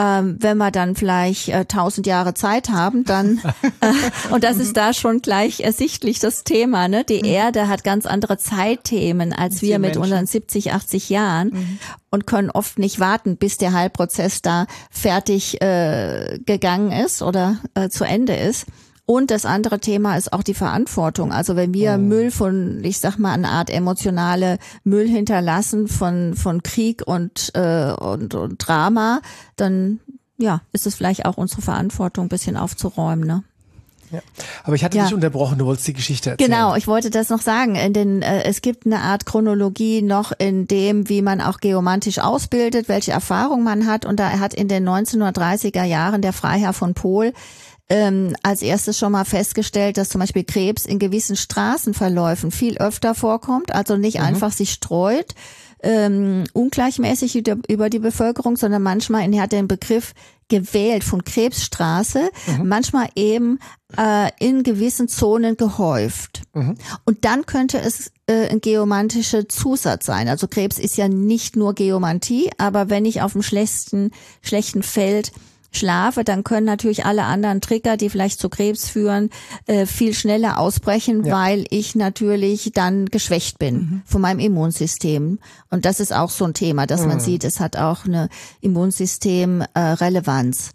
ähm, 0.00 0.36
wenn 0.40 0.56
wir 0.56 0.70
dann 0.70 0.96
vielleicht 0.96 1.48
äh, 1.50 1.66
tausend 1.66 2.06
äh, 2.06 2.10
Jahre 2.10 2.32
Zeit 2.32 2.70
haben, 2.70 3.04
dann 3.04 3.38
äh, 3.80 4.32
und 4.32 4.44
das 4.44 4.56
ist 4.56 4.76
da 4.76 4.94
schon 4.94 5.20
gleich 5.20 5.60
ersichtlich 5.60 6.20
das 6.20 6.42
Thema. 6.42 6.88
Ne? 6.88 7.04
Die 7.04 7.18
mhm. 7.18 7.24
Erde 7.24 7.68
hat 7.68 7.84
ganz 7.84 8.06
andere 8.06 8.38
Zeitthemen 8.38 9.34
als 9.34 9.60
wir 9.60 9.78
mit 9.78 9.96
Menschen. 9.96 10.02
unseren 10.02 10.26
70, 10.26 10.72
80 10.72 11.10
Jahren 11.10 11.48
mhm. 11.48 11.78
und 12.10 12.26
können 12.26 12.50
oft 12.50 12.78
nicht 12.78 12.98
warten, 12.98 13.36
bis 13.36 13.58
der 13.58 13.74
Heilprozess 13.74 14.40
da 14.40 14.66
fertig 14.90 15.60
äh, 15.60 16.38
gegangen 16.46 16.92
ist 16.92 17.20
oder 17.20 17.58
äh, 17.74 17.90
zu 17.90 18.04
Ende 18.04 18.34
ist. 18.34 18.66
Und 19.10 19.32
das 19.32 19.44
andere 19.44 19.80
Thema 19.80 20.16
ist 20.16 20.32
auch 20.32 20.44
die 20.44 20.54
Verantwortung. 20.54 21.32
Also 21.32 21.56
wenn 21.56 21.74
wir 21.74 21.94
oh. 21.94 21.98
Müll 21.98 22.30
von, 22.30 22.78
ich 22.84 23.00
sag 23.00 23.18
mal, 23.18 23.32
eine 23.32 23.48
Art 23.48 23.68
emotionale 23.68 24.58
Müll 24.84 25.08
hinterlassen 25.08 25.88
von, 25.88 26.36
von 26.36 26.62
Krieg 26.62 27.02
und, 27.04 27.50
äh, 27.54 27.90
und, 27.90 28.36
und 28.36 28.58
Drama, 28.58 29.20
dann 29.56 29.98
ja, 30.38 30.62
ist 30.70 30.86
es 30.86 30.94
vielleicht 30.94 31.26
auch 31.26 31.38
unsere 31.38 31.60
Verantwortung, 31.60 32.26
ein 32.26 32.28
bisschen 32.28 32.56
aufzuräumen. 32.56 33.26
Ne? 33.26 33.42
Ja. 34.12 34.20
Aber 34.62 34.76
ich 34.76 34.84
hatte 34.84 34.96
ja. 34.96 35.02
dich 35.02 35.14
unterbrochen, 35.14 35.58
du 35.58 35.66
wolltest 35.66 35.88
die 35.88 35.92
Geschichte 35.92 36.30
erzählen. 36.30 36.48
Genau, 36.48 36.76
ich 36.76 36.86
wollte 36.86 37.10
das 37.10 37.30
noch 37.30 37.40
sagen. 37.40 37.74
In 37.74 37.92
den, 37.92 38.22
äh, 38.22 38.44
es 38.44 38.62
gibt 38.62 38.86
eine 38.86 39.00
Art 39.00 39.26
Chronologie 39.26 40.02
noch 40.02 40.30
in 40.38 40.68
dem, 40.68 41.08
wie 41.08 41.22
man 41.22 41.40
auch 41.40 41.58
geomantisch 41.58 42.20
ausbildet, 42.20 42.88
welche 42.88 43.10
Erfahrung 43.10 43.64
man 43.64 43.88
hat. 43.88 44.06
Und 44.06 44.20
da 44.20 44.38
hat 44.38 44.54
in 44.54 44.68
den 44.68 44.88
1930er 44.88 45.82
Jahren 45.82 46.22
der 46.22 46.32
Freiherr 46.32 46.72
von 46.72 46.94
Pohl 46.94 47.32
ähm, 47.90 48.36
als 48.42 48.62
erstes 48.62 48.98
schon 48.98 49.12
mal 49.12 49.24
festgestellt, 49.24 49.98
dass 49.98 50.08
zum 50.08 50.20
Beispiel 50.20 50.44
Krebs 50.44 50.86
in 50.86 50.98
gewissen 51.00 51.36
Straßenverläufen 51.36 52.52
viel 52.52 52.78
öfter 52.78 53.14
vorkommt, 53.14 53.74
also 53.74 53.96
nicht 53.96 54.18
mhm. 54.18 54.24
einfach 54.24 54.52
sich 54.52 54.70
streut, 54.70 55.34
ähm, 55.82 56.44
ungleichmäßig 56.52 57.42
über 57.68 57.90
die 57.90 57.98
Bevölkerung, 57.98 58.56
sondern 58.56 58.82
manchmal, 58.82 59.32
er 59.32 59.42
hat 59.42 59.52
den 59.52 59.66
Begriff 59.66 60.14
gewählt 60.48 61.04
von 61.04 61.24
Krebsstraße, 61.24 62.30
mhm. 62.58 62.68
manchmal 62.68 63.08
eben 63.16 63.58
äh, 63.96 64.30
in 64.38 64.62
gewissen 64.62 65.08
Zonen 65.08 65.56
gehäuft. 65.56 66.42
Mhm. 66.54 66.76
Und 67.04 67.24
dann 67.24 67.46
könnte 67.46 67.80
es 67.80 68.12
äh, 68.26 68.48
ein 68.50 68.60
geomantischer 68.60 69.48
Zusatz 69.48 70.06
sein. 70.06 70.28
Also 70.28 70.48
Krebs 70.48 70.78
ist 70.78 70.96
ja 70.96 71.08
nicht 71.08 71.56
nur 71.56 71.74
Geomantie, 71.74 72.50
aber 72.58 72.90
wenn 72.90 73.04
ich 73.04 73.22
auf 73.22 73.32
dem 73.32 73.42
schlechten, 73.42 74.10
schlechten 74.42 74.82
Feld 74.82 75.32
schlafe, 75.72 76.24
dann 76.24 76.44
können 76.44 76.66
natürlich 76.66 77.04
alle 77.04 77.24
anderen 77.24 77.60
Trigger, 77.60 77.96
die 77.96 78.10
vielleicht 78.10 78.40
zu 78.40 78.48
Krebs 78.48 78.88
führen, 78.88 79.30
äh, 79.66 79.86
viel 79.86 80.14
schneller 80.14 80.58
ausbrechen, 80.58 81.24
ja. 81.24 81.34
weil 81.34 81.64
ich 81.70 81.94
natürlich 81.94 82.72
dann 82.74 83.06
geschwächt 83.06 83.58
bin 83.58 83.74
mhm. 83.74 84.02
von 84.04 84.20
meinem 84.20 84.40
Immunsystem. 84.40 85.38
Und 85.70 85.84
das 85.84 86.00
ist 86.00 86.12
auch 86.12 86.30
so 86.30 86.44
ein 86.44 86.54
Thema, 86.54 86.86
dass 86.86 87.02
mhm. 87.02 87.08
man 87.08 87.20
sieht, 87.20 87.44
es 87.44 87.60
hat 87.60 87.76
auch 87.76 88.04
eine 88.04 88.28
Immunsystemrelevanz. 88.60 90.68
Äh, 90.68 90.72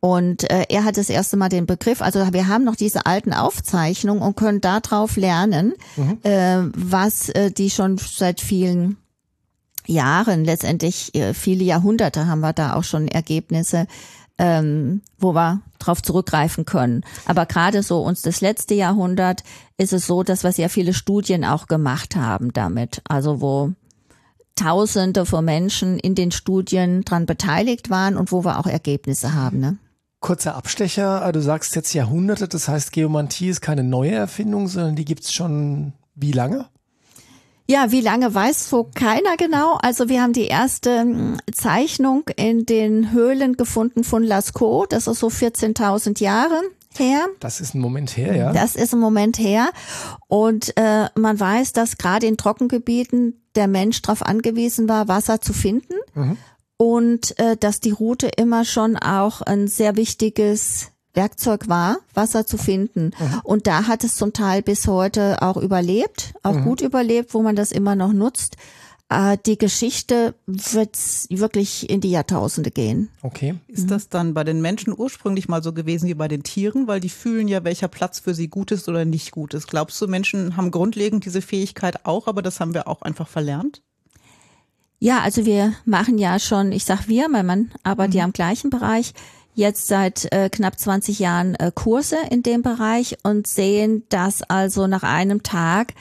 Und 0.00 0.48
äh, 0.48 0.66
er 0.68 0.84
hat 0.84 0.96
das 0.96 1.10
erste 1.10 1.36
Mal 1.36 1.48
den 1.48 1.66
Begriff, 1.66 2.02
also 2.02 2.32
wir 2.32 2.46
haben 2.46 2.64
noch 2.64 2.76
diese 2.76 3.06
alten 3.06 3.32
Aufzeichnungen 3.32 4.22
und 4.22 4.36
können 4.36 4.60
darauf 4.60 5.16
lernen, 5.16 5.74
mhm. 5.96 6.18
äh, 6.22 6.58
was 6.72 7.30
äh, 7.30 7.50
die 7.50 7.68
schon 7.68 7.98
seit 7.98 8.40
vielen 8.40 8.96
Jahren, 9.88 10.44
letztendlich 10.44 11.14
äh, 11.14 11.34
viele 11.34 11.64
Jahrhunderte 11.64 12.28
haben 12.28 12.40
wir 12.40 12.52
da 12.52 12.74
auch 12.74 12.84
schon 12.84 13.08
Ergebnisse, 13.08 13.86
ähm, 14.38 15.02
wo 15.18 15.34
wir 15.34 15.60
drauf 15.78 16.02
zurückgreifen 16.02 16.64
können. 16.64 17.04
Aber 17.26 17.46
gerade 17.46 17.82
so 17.82 18.02
uns 18.02 18.22
das 18.22 18.40
letzte 18.40 18.74
Jahrhundert 18.74 19.42
ist 19.76 19.92
es 19.92 20.06
so, 20.06 20.22
dass 20.22 20.44
wir 20.44 20.52
sehr 20.52 20.70
viele 20.70 20.94
Studien 20.94 21.44
auch 21.44 21.66
gemacht 21.66 22.16
haben 22.16 22.52
damit. 22.52 23.02
Also 23.08 23.40
wo 23.40 23.72
Tausende 24.58 25.24
von 25.24 25.44
Menschen 25.44 26.00
in 26.00 26.16
den 26.16 26.32
Studien 26.32 27.04
dran 27.04 27.26
beteiligt 27.26 27.90
waren 27.90 28.16
und 28.16 28.32
wo 28.32 28.44
wir 28.44 28.58
auch 28.58 28.66
Ergebnisse 28.66 29.32
haben. 29.32 29.60
Ne? 29.60 29.78
Kurzer 30.18 30.56
Abstecher, 30.56 31.24
äh, 31.24 31.30
du 31.30 31.40
sagst 31.40 31.76
jetzt 31.76 31.92
Jahrhunderte, 31.92 32.48
das 32.48 32.66
heißt 32.66 32.90
Geomantie 32.90 33.50
ist 33.50 33.60
keine 33.60 33.84
neue 33.84 34.14
Erfindung, 34.14 34.66
sondern 34.66 34.96
die 34.96 35.04
gibt's 35.04 35.32
schon 35.32 35.92
wie 36.16 36.32
lange? 36.32 36.66
Ja, 37.70 37.90
wie 37.92 38.00
lange 38.00 38.34
weiß 38.34 38.70
so 38.70 38.88
keiner 38.94 39.36
genau. 39.36 39.78
Also 39.82 40.08
wir 40.08 40.22
haben 40.22 40.32
die 40.32 40.46
erste 40.46 41.00
hm, 41.00 41.36
Zeichnung 41.52 42.24
in 42.36 42.64
den 42.64 43.12
Höhlen 43.12 43.56
gefunden 43.56 44.04
von 44.04 44.22
Lascaux. 44.22 44.86
Das 44.88 45.06
ist 45.06 45.18
so 45.18 45.28
14.000 45.28 46.22
Jahre 46.22 46.62
her. 46.96 47.26
Das 47.40 47.60
ist 47.60 47.74
ein 47.74 47.80
Moment 47.80 48.16
her, 48.16 48.34
ja. 48.34 48.52
Das 48.52 48.74
ist 48.74 48.94
ein 48.94 49.00
Moment 49.00 49.38
her. 49.38 49.68
Und 50.28 50.76
äh, 50.78 51.08
man 51.14 51.38
weiß, 51.38 51.74
dass 51.74 51.98
gerade 51.98 52.26
in 52.26 52.38
Trockengebieten 52.38 53.42
der 53.54 53.68
Mensch 53.68 54.00
darauf 54.00 54.22
angewiesen 54.22 54.88
war, 54.88 55.08
Wasser 55.08 55.42
zu 55.42 55.52
finden. 55.52 55.94
Mhm. 56.14 56.38
Und 56.78 57.38
äh, 57.38 57.56
dass 57.58 57.80
die 57.80 57.90
Route 57.90 58.28
immer 58.28 58.64
schon 58.64 58.96
auch 58.96 59.42
ein 59.42 59.68
sehr 59.68 59.96
wichtiges 59.96 60.92
Werkzeug 61.18 61.68
war, 61.68 61.98
Wasser 62.14 62.46
zu 62.46 62.56
finden. 62.56 63.10
Mhm. 63.18 63.40
Und 63.42 63.66
da 63.66 63.88
hat 63.88 64.04
es 64.04 64.14
zum 64.14 64.32
Teil 64.32 64.62
bis 64.62 64.86
heute 64.86 65.42
auch 65.42 65.56
überlebt, 65.56 66.34
auch 66.44 66.54
mhm. 66.54 66.64
gut 66.64 66.80
überlebt, 66.80 67.34
wo 67.34 67.42
man 67.42 67.56
das 67.56 67.72
immer 67.72 67.96
noch 67.96 68.12
nutzt. 68.12 68.56
Äh, 69.08 69.36
die 69.44 69.58
Geschichte 69.58 70.34
wird 70.46 70.96
wirklich 71.28 71.90
in 71.90 72.00
die 72.00 72.10
Jahrtausende 72.10 72.70
gehen. 72.70 73.08
Okay. 73.22 73.56
Ist 73.66 73.90
das 73.90 74.08
dann 74.08 74.32
bei 74.32 74.44
den 74.44 74.60
Menschen 74.60 74.94
ursprünglich 74.96 75.48
mal 75.48 75.62
so 75.62 75.72
gewesen 75.72 76.08
wie 76.08 76.14
bei 76.14 76.28
den 76.28 76.44
Tieren? 76.44 76.86
Weil 76.86 77.00
die 77.00 77.08
fühlen 77.08 77.48
ja, 77.48 77.64
welcher 77.64 77.88
Platz 77.88 78.20
für 78.20 78.34
sie 78.34 78.48
gut 78.48 78.70
ist 78.70 78.88
oder 78.88 79.04
nicht 79.04 79.32
gut 79.32 79.54
ist. 79.54 79.66
Glaubst 79.66 80.00
du, 80.00 80.06
Menschen 80.06 80.56
haben 80.56 80.70
grundlegend 80.70 81.24
diese 81.24 81.42
Fähigkeit 81.42 82.06
auch, 82.06 82.28
aber 82.28 82.42
das 82.42 82.60
haben 82.60 82.74
wir 82.74 82.86
auch 82.86 83.02
einfach 83.02 83.26
verlernt? 83.28 83.82
Ja, 85.00 85.20
also 85.20 85.46
wir 85.46 85.74
machen 85.84 86.18
ja 86.18 86.38
schon, 86.38 86.72
ich 86.72 86.84
sag 86.84 87.06
wir, 87.06 87.28
mein 87.28 87.46
Mann 87.46 87.70
arbeitet 87.84 88.14
mhm. 88.14 88.18
ja 88.18 88.24
im 88.24 88.32
gleichen 88.32 88.70
Bereich, 88.70 89.14
jetzt 89.54 89.88
seit 89.88 90.32
äh, 90.32 90.48
knapp 90.50 90.78
20 90.78 91.18
Jahren 91.18 91.54
äh, 91.56 91.72
Kurse 91.74 92.16
in 92.30 92.42
dem 92.42 92.62
Bereich 92.62 93.16
und 93.22 93.46
sehen, 93.46 94.04
dass 94.08 94.42
also 94.42 94.86
nach 94.86 95.02
einem 95.02 95.42
Tag 95.42 95.94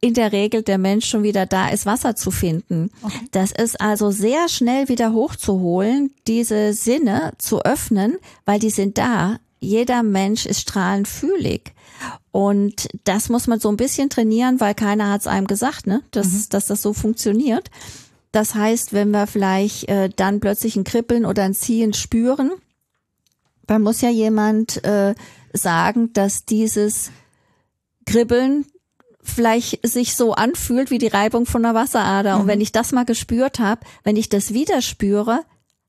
in 0.00 0.14
der 0.14 0.32
Regel 0.32 0.62
der 0.62 0.78
Mensch 0.78 1.08
schon 1.08 1.22
wieder 1.22 1.46
da 1.46 1.68
ist, 1.68 1.86
Wasser 1.86 2.14
zu 2.14 2.30
finden. 2.30 2.90
Okay. 3.02 3.20
Das 3.32 3.50
ist 3.50 3.80
also 3.80 4.10
sehr 4.10 4.48
schnell 4.48 4.88
wieder 4.88 5.12
hochzuholen, 5.12 6.12
diese 6.26 6.72
Sinne 6.72 7.32
zu 7.38 7.62
öffnen, 7.62 8.16
weil 8.44 8.60
die 8.60 8.70
sind 8.70 8.98
da. 8.98 9.38
Jeder 9.60 10.04
Mensch 10.04 10.46
ist 10.46 10.60
strahlend 10.60 11.08
fühlig. 11.08 11.72
Und 12.30 12.88
das 13.02 13.28
muss 13.28 13.48
man 13.48 13.58
so 13.58 13.68
ein 13.68 13.76
bisschen 13.76 14.08
trainieren, 14.08 14.60
weil 14.60 14.74
keiner 14.74 15.10
hat 15.10 15.22
es 15.22 15.26
einem 15.26 15.48
gesagt, 15.48 15.88
ne, 15.88 16.02
dass, 16.12 16.28
mhm. 16.28 16.46
dass 16.50 16.66
das 16.66 16.80
so 16.80 16.92
funktioniert. 16.92 17.70
Das 18.30 18.54
heißt, 18.54 18.92
wenn 18.92 19.10
wir 19.10 19.26
vielleicht 19.26 19.88
äh, 19.88 20.10
dann 20.14 20.38
plötzlich 20.38 20.76
ein 20.76 20.84
Kribbeln 20.84 21.24
oder 21.24 21.42
ein 21.42 21.54
Ziehen 21.54 21.94
spüren, 21.94 22.52
da 23.68 23.78
muss 23.78 24.00
ja 24.00 24.10
jemand 24.10 24.82
äh, 24.84 25.14
sagen, 25.52 26.12
dass 26.14 26.44
dieses 26.44 27.10
Kribbeln 28.06 28.66
vielleicht 29.22 29.86
sich 29.86 30.16
so 30.16 30.32
anfühlt 30.32 30.90
wie 30.90 30.98
die 30.98 31.06
Reibung 31.06 31.46
von 31.46 31.64
einer 31.64 31.74
Wasserader. 31.74 32.34
Mhm. 32.34 32.40
Und 32.40 32.46
wenn 32.48 32.60
ich 32.60 32.72
das 32.72 32.92
mal 32.92 33.04
gespürt 33.04 33.58
habe, 33.60 33.82
wenn 34.02 34.16
ich 34.16 34.28
das 34.28 34.52
wieder 34.52 34.82
spüre, 34.82 35.40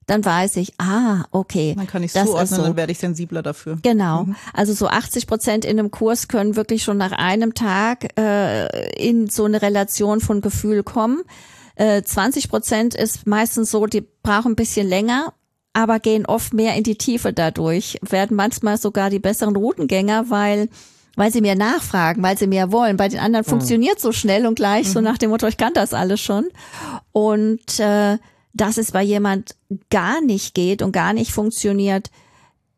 dann 0.06 0.26
weiß 0.26 0.58
ich, 0.58 0.74
ah, 0.80 1.24
okay. 1.32 1.76
Dann 1.78 1.88
kann 1.88 2.04
ich 2.04 2.14
es 2.14 2.26
zuordnen, 2.26 2.48
so. 2.48 2.64
dann 2.64 2.76
werde 2.76 2.92
ich 2.92 2.98
sensibler 2.98 3.44
dafür. 3.44 3.78
Genau. 3.82 4.24
Mhm. 4.24 4.36
Also 4.54 4.74
so 4.74 4.88
80 4.88 5.28
Prozent 5.28 5.66
in 5.66 5.80
einem 5.80 5.92
Kurs 5.92 6.28
können 6.28 6.56
wirklich 6.56 6.84
schon 6.84 6.98
nach 6.98 7.12
einem 7.12 7.54
Tag 7.54 8.18
äh, 8.20 8.68
in 8.98 9.30
so 9.30 9.46
eine 9.46 9.62
Relation 9.62 10.20
von 10.20 10.42
Gefühl 10.42 10.84
kommen. 10.84 11.22
Äh, 11.76 12.02
20 12.02 12.50
Prozent 12.50 12.96
ist 12.96 13.26
meistens 13.28 13.72
so, 13.72 13.86
die 13.86 14.02
brauchen 14.02 14.54
ein 14.54 14.56
bisschen 14.56 14.88
länger, 14.88 15.34
aber 15.74 16.00
gehen 16.00 16.26
oft 16.26 16.54
mehr 16.54 16.76
in 16.76 16.84
die 16.84 16.98
Tiefe 16.98 17.34
dadurch, 17.34 18.00
werden 18.02 18.36
manchmal 18.36 18.78
sogar 18.78 19.10
die 19.10 19.20
besseren 19.20 19.56
Routengänger, 19.56 20.30
weil 20.30 20.70
weil 21.16 21.34
sie 21.34 21.42
mir 21.42 21.56
nachfragen, 21.56 22.24
weil 22.24 22.38
sie 22.38 22.48
mehr 22.48 22.72
wollen. 22.72 22.96
Bei 22.96 23.10
den 23.10 23.20
anderen 23.20 23.46
mhm. 23.46 23.50
funktioniert 23.50 24.00
so 24.00 24.14
schnell 24.14 24.46
und 24.46 24.56
gleich, 24.56 24.88
mhm. 24.88 24.92
so 24.92 25.02
nach 25.02 25.18
dem 25.18 25.32
Motto, 25.32 25.48
ich 25.48 25.58
kann 25.58 25.74
das 25.74 25.94
alles 25.94 26.22
schon. 26.22 26.48
Und 27.12 27.78
äh, 27.80 28.18
dass 28.54 28.78
es 28.78 28.94
bei 28.94 29.04
jemand 29.04 29.56
gar 29.90 30.22
nicht 30.22 30.54
geht 30.54 30.82
und 30.82 30.94
gar 30.94 31.12
nicht 31.12 31.34
funktioniert, 31.34 32.10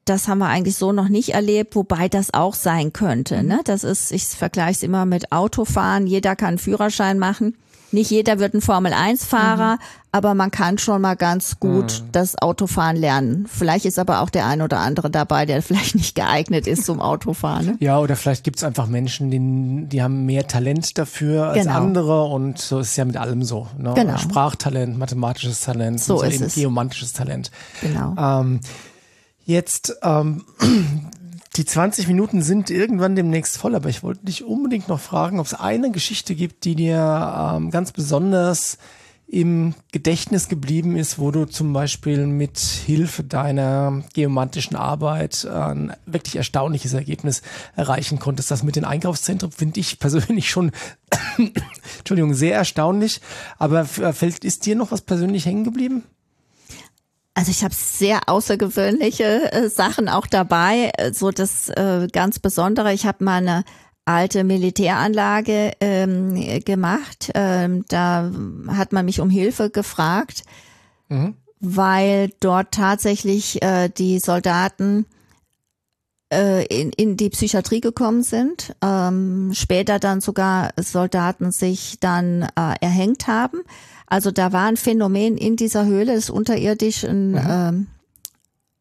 das 0.06 0.28
haben 0.28 0.40
wir 0.40 0.48
eigentlich 0.48 0.76
so 0.76 0.92
noch 0.92 1.08
nicht 1.08 1.30
erlebt, 1.30 1.76
wobei 1.76 2.10
das 2.10 2.34
auch 2.34 2.56
sein 2.56 2.94
könnte. 2.94 3.44
Ne? 3.44 3.62
Das 3.64 3.84
ist, 3.84 4.12
ich 4.12 4.26
vergleiche 4.26 4.72
es 4.72 4.84
immer 4.84 5.06
mit 5.06 5.32
Autofahren. 5.32 6.08
Jeder 6.08 6.36
kann 6.36 6.50
einen 6.50 6.58
Führerschein 6.58 7.20
machen. 7.20 7.56
Nicht 7.92 8.10
jeder 8.12 8.40
wird 8.40 8.54
ein 8.54 8.62
Formel-1-Fahrer, 8.62 9.76
mhm. 9.76 9.80
aber 10.12 10.34
man 10.34 10.50
kann 10.52 10.78
schon 10.78 11.02
mal 11.02 11.16
ganz 11.16 11.60
gut 11.60 12.02
mhm. 12.02 12.12
das 12.12 12.42
Autofahren 12.42 12.96
lernen. 12.96 13.46
Vielleicht 13.48 13.86
ist 13.86 14.00
aber 14.00 14.22
auch 14.22 14.30
der 14.30 14.46
ein 14.46 14.62
oder 14.62 14.80
andere 14.80 15.10
dabei, 15.10 15.46
der 15.46 15.62
vielleicht 15.62 15.96
nicht 15.96 16.16
geeignet 16.16 16.68
ist 16.68 16.86
zum 16.86 17.02
Autofahren. 17.02 17.66
Ne? 17.66 17.78
Ja, 17.80 18.00
oder 18.00 18.16
vielleicht 18.16 18.44
gibt 18.44 18.58
es 18.58 18.64
einfach 18.64 18.88
Menschen, 18.88 19.32
die, 19.32 19.88
die 19.88 20.02
haben 20.02 20.26
mehr 20.26 20.48
Talent 20.48 20.98
dafür 20.98 21.48
als 21.48 21.64
genau. 21.64 21.78
andere 21.78 22.24
und 22.26 22.58
so 22.58 22.80
ist 22.80 22.92
es 22.92 22.96
ja 22.96 23.06
mit 23.06 23.18
allem 23.18 23.44
so. 23.44 23.68
Ne? 23.78 23.94
Genau. 23.96 24.18
Sprachtalent, 24.18 24.98
mathematisches 24.98 25.62
Talent, 25.62 26.00
so 26.00 26.22
ist 26.22 26.36
eben 26.36 26.46
es. 26.46 26.56
geomantisches 26.56 27.14
Talent. 27.14 27.52
Genau. 27.82 28.16
Ähm, 28.18 28.62
jetzt 29.46 29.98
ähm, 30.04 30.46
die 31.58 31.66
20 31.66 32.08
Minuten 32.08 32.42
sind 32.42 32.70
irgendwann 32.70 33.16
demnächst 33.16 33.58
voll, 33.58 33.76
aber 33.76 33.90
ich 33.90 34.04
wollte 34.04 34.26
dich 34.26 34.44
unbedingt 34.44 34.88
noch 34.88 35.00
fragen, 35.00 35.40
ob 35.40 35.46
es 35.46 35.54
eine 35.54 35.92
Geschichte 35.92 36.34
gibt, 36.34 36.64
die 36.64 36.76
dir 36.76 37.54
ähm, 37.56 37.72
ganz 37.72 37.92
besonders 37.92 38.78
im 39.28 39.74
Gedächtnis 39.94 40.50
geblieben 40.50 40.98
ist, 40.98 41.18
wo 41.18 41.32
du 41.32 41.46
zum 41.46 41.72
Beispiel 41.72 42.28
mit 42.28 42.60
Hilfe 42.60 43.24
deiner 43.24 44.04
geomantischen 44.14 44.76
Arbeit 44.76 45.46
ein 45.46 45.94
wirklich 46.06 46.36
erstaunliches 46.36 46.94
Ergebnis 46.94 47.42
erreichen 47.78 48.20
konntest. 48.20 48.52
Das 48.52 48.64
mit 48.64 48.76
den 48.76 48.84
Einkaufszentren 48.84 49.52
finde 49.52 49.80
ich 49.80 50.00
persönlich 50.00 50.50
schon, 50.50 50.72
Entschuldigung, 52.00 52.34
sehr 52.34 52.56
erstaunlich. 52.56 53.22
Aber 53.58 53.86
fällt, 53.86 54.44
ist 54.44 54.66
dir 54.66 54.76
noch 54.76 54.92
was 54.92 55.02
persönlich 55.02 55.46
hängen 55.46 55.64
geblieben? 55.64 56.04
Also 57.34 57.52
ich 57.52 57.64
habe 57.64 57.74
sehr 57.74 58.28
außergewöhnliche 58.28 59.52
äh, 59.52 59.70
Sachen 59.70 60.10
auch 60.10 60.28
dabei. 60.28 60.92
Äh, 60.98 61.14
so 61.14 61.32
das 61.32 61.70
äh, 61.70 62.08
ganz 62.12 62.40
Besondere. 62.40 62.94
Ich 62.94 63.06
habe 63.06 63.24
mal 63.24 63.38
eine 63.38 63.64
alte 64.06 64.44
Militäranlage 64.44 65.72
ähm, 65.80 66.36
gemacht. 66.66 67.32
Ähm, 67.34 67.86
da 67.88 68.32
hat 68.68 68.92
man 68.92 69.06
mich 69.06 69.22
um 69.22 69.30
Hilfe 69.30 69.70
gefragt, 69.70 70.44
mhm. 71.08 71.36
weil 71.60 72.32
dort 72.40 72.74
tatsächlich 72.74 73.62
äh, 73.62 73.90
die 73.90 74.20
Soldaten 74.20 75.06
in, 76.32 76.92
in 76.92 77.18
die 77.18 77.30
Psychiatrie 77.30 77.82
gekommen 77.82 78.24
sind, 78.24 78.74
ähm, 78.82 79.52
später 79.54 80.00
dann 80.00 80.22
sogar 80.22 80.72
Soldaten 80.78 81.52
sich 81.52 81.98
dann 82.00 82.44
äh, 82.44 82.76
erhängt 82.80 83.28
haben. 83.28 83.62
Also 84.08 84.32
da 84.32 84.52
war 84.52 84.66
ein 84.66 84.78
Phänomen 84.78 85.38
in 85.38 85.56
dieser 85.56 85.86
Höhle, 85.86 86.14
ist 86.14 86.30
unterirdisch 86.30 87.04
ein, 87.04 87.32
mhm. 87.32 87.42
ähm, 87.50 87.88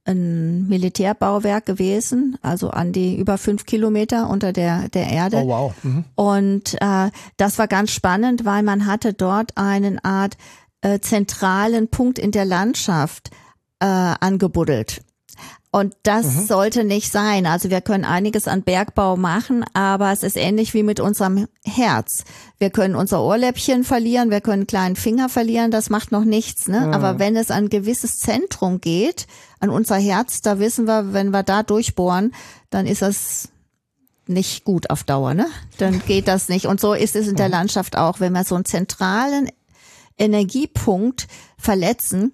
ein 0.05 0.69
Militärbauwerk 0.69 1.67
gewesen, 1.67 2.37
also 2.43 2.71
an 2.71 2.93
die 2.93 3.17
über 3.17 3.39
fünf 3.39 3.67
Kilometer 3.67 4.29
unter 4.29 4.53
der, 4.53 4.89
der 4.89 5.09
Erde. 5.09 5.39
Oh 5.39 5.49
wow. 5.49 5.75
Mhm. 5.83 6.05
Und 6.15 6.75
äh, 6.81 7.11
das 7.37 7.59
war 7.59 7.69
ganz 7.69 7.93
spannend, 7.93 8.45
weil 8.45 8.63
man 8.63 8.87
hatte 8.87 9.13
dort 9.13 9.57
einen 9.57 9.99
Art 10.05 10.37
äh, 10.83 11.01
zentralen 11.01 11.89
Punkt 11.89 12.19
in 12.19 12.33
der 12.33 12.45
Landschaft 12.45 13.31
äh, 13.81 13.87
angebuddelt. 13.87 15.03
Und 15.73 15.95
das 16.03 16.27
mhm. 16.27 16.47
sollte 16.47 16.85
nicht 16.85 17.13
sein. 17.13 17.47
Also 17.47 17.71
wir 17.71 17.81
können 17.81 18.05
einiges 18.05 18.49
an 18.49 18.63
Bergbau 18.63 19.17
machen, 19.17 19.65
aber 19.73 20.11
es 20.11 20.25
ist 20.25 20.37
ähnlich 20.37 20.75
wie 20.75 20.83
mit 20.83 20.99
unserem 20.99 21.47
Herz. 21.65 22.25
Wir 22.59 22.71
können 22.71 22.97
unser 22.97 23.23
Ohrläppchen 23.23 23.85
verlieren, 23.85 24.31
wir 24.31 24.41
können 24.41 24.63
einen 24.63 24.67
kleinen 24.67 24.97
Finger 24.97 25.29
verlieren, 25.29 25.71
das 25.71 25.89
macht 25.89 26.11
noch 26.11 26.25
nichts. 26.25 26.67
Ne? 26.67 26.89
Mhm. 26.89 26.93
Aber 26.93 27.21
wenn 27.21 27.37
es 27.37 27.53
an 27.53 27.65
ein 27.65 27.69
gewisses 27.69 28.19
Zentrum 28.19 28.81
geht, 28.81 29.29
an 29.61 29.71
unser 29.71 29.97
Herz, 29.97 30.43
da 30.43 30.59
wissen 30.59 30.87
wir, 30.89 31.13
wenn 31.13 31.31
wir 31.31 31.45
da 31.45 31.63
durchbohren, 31.63 32.35
dann 32.71 32.87
ist 32.87 33.03
das 33.03 33.51
nicht 34.27 34.65
gut 34.65 34.91
auf 34.91 35.05
Dauer. 35.05 35.35
Ne? 35.35 35.47
Dann 35.79 36.03
geht 36.07 36.27
das 36.27 36.49
nicht. 36.49 36.67
Und 36.67 36.81
so 36.81 36.95
ist 36.95 37.15
es 37.15 37.29
in 37.29 37.37
der 37.37 37.47
mhm. 37.47 37.53
Landschaft 37.53 37.97
auch. 37.97 38.19
Wenn 38.19 38.33
wir 38.33 38.43
so 38.43 38.57
einen 38.57 38.65
zentralen 38.65 39.49
Energiepunkt 40.19 41.29
verletzen, 41.59 42.33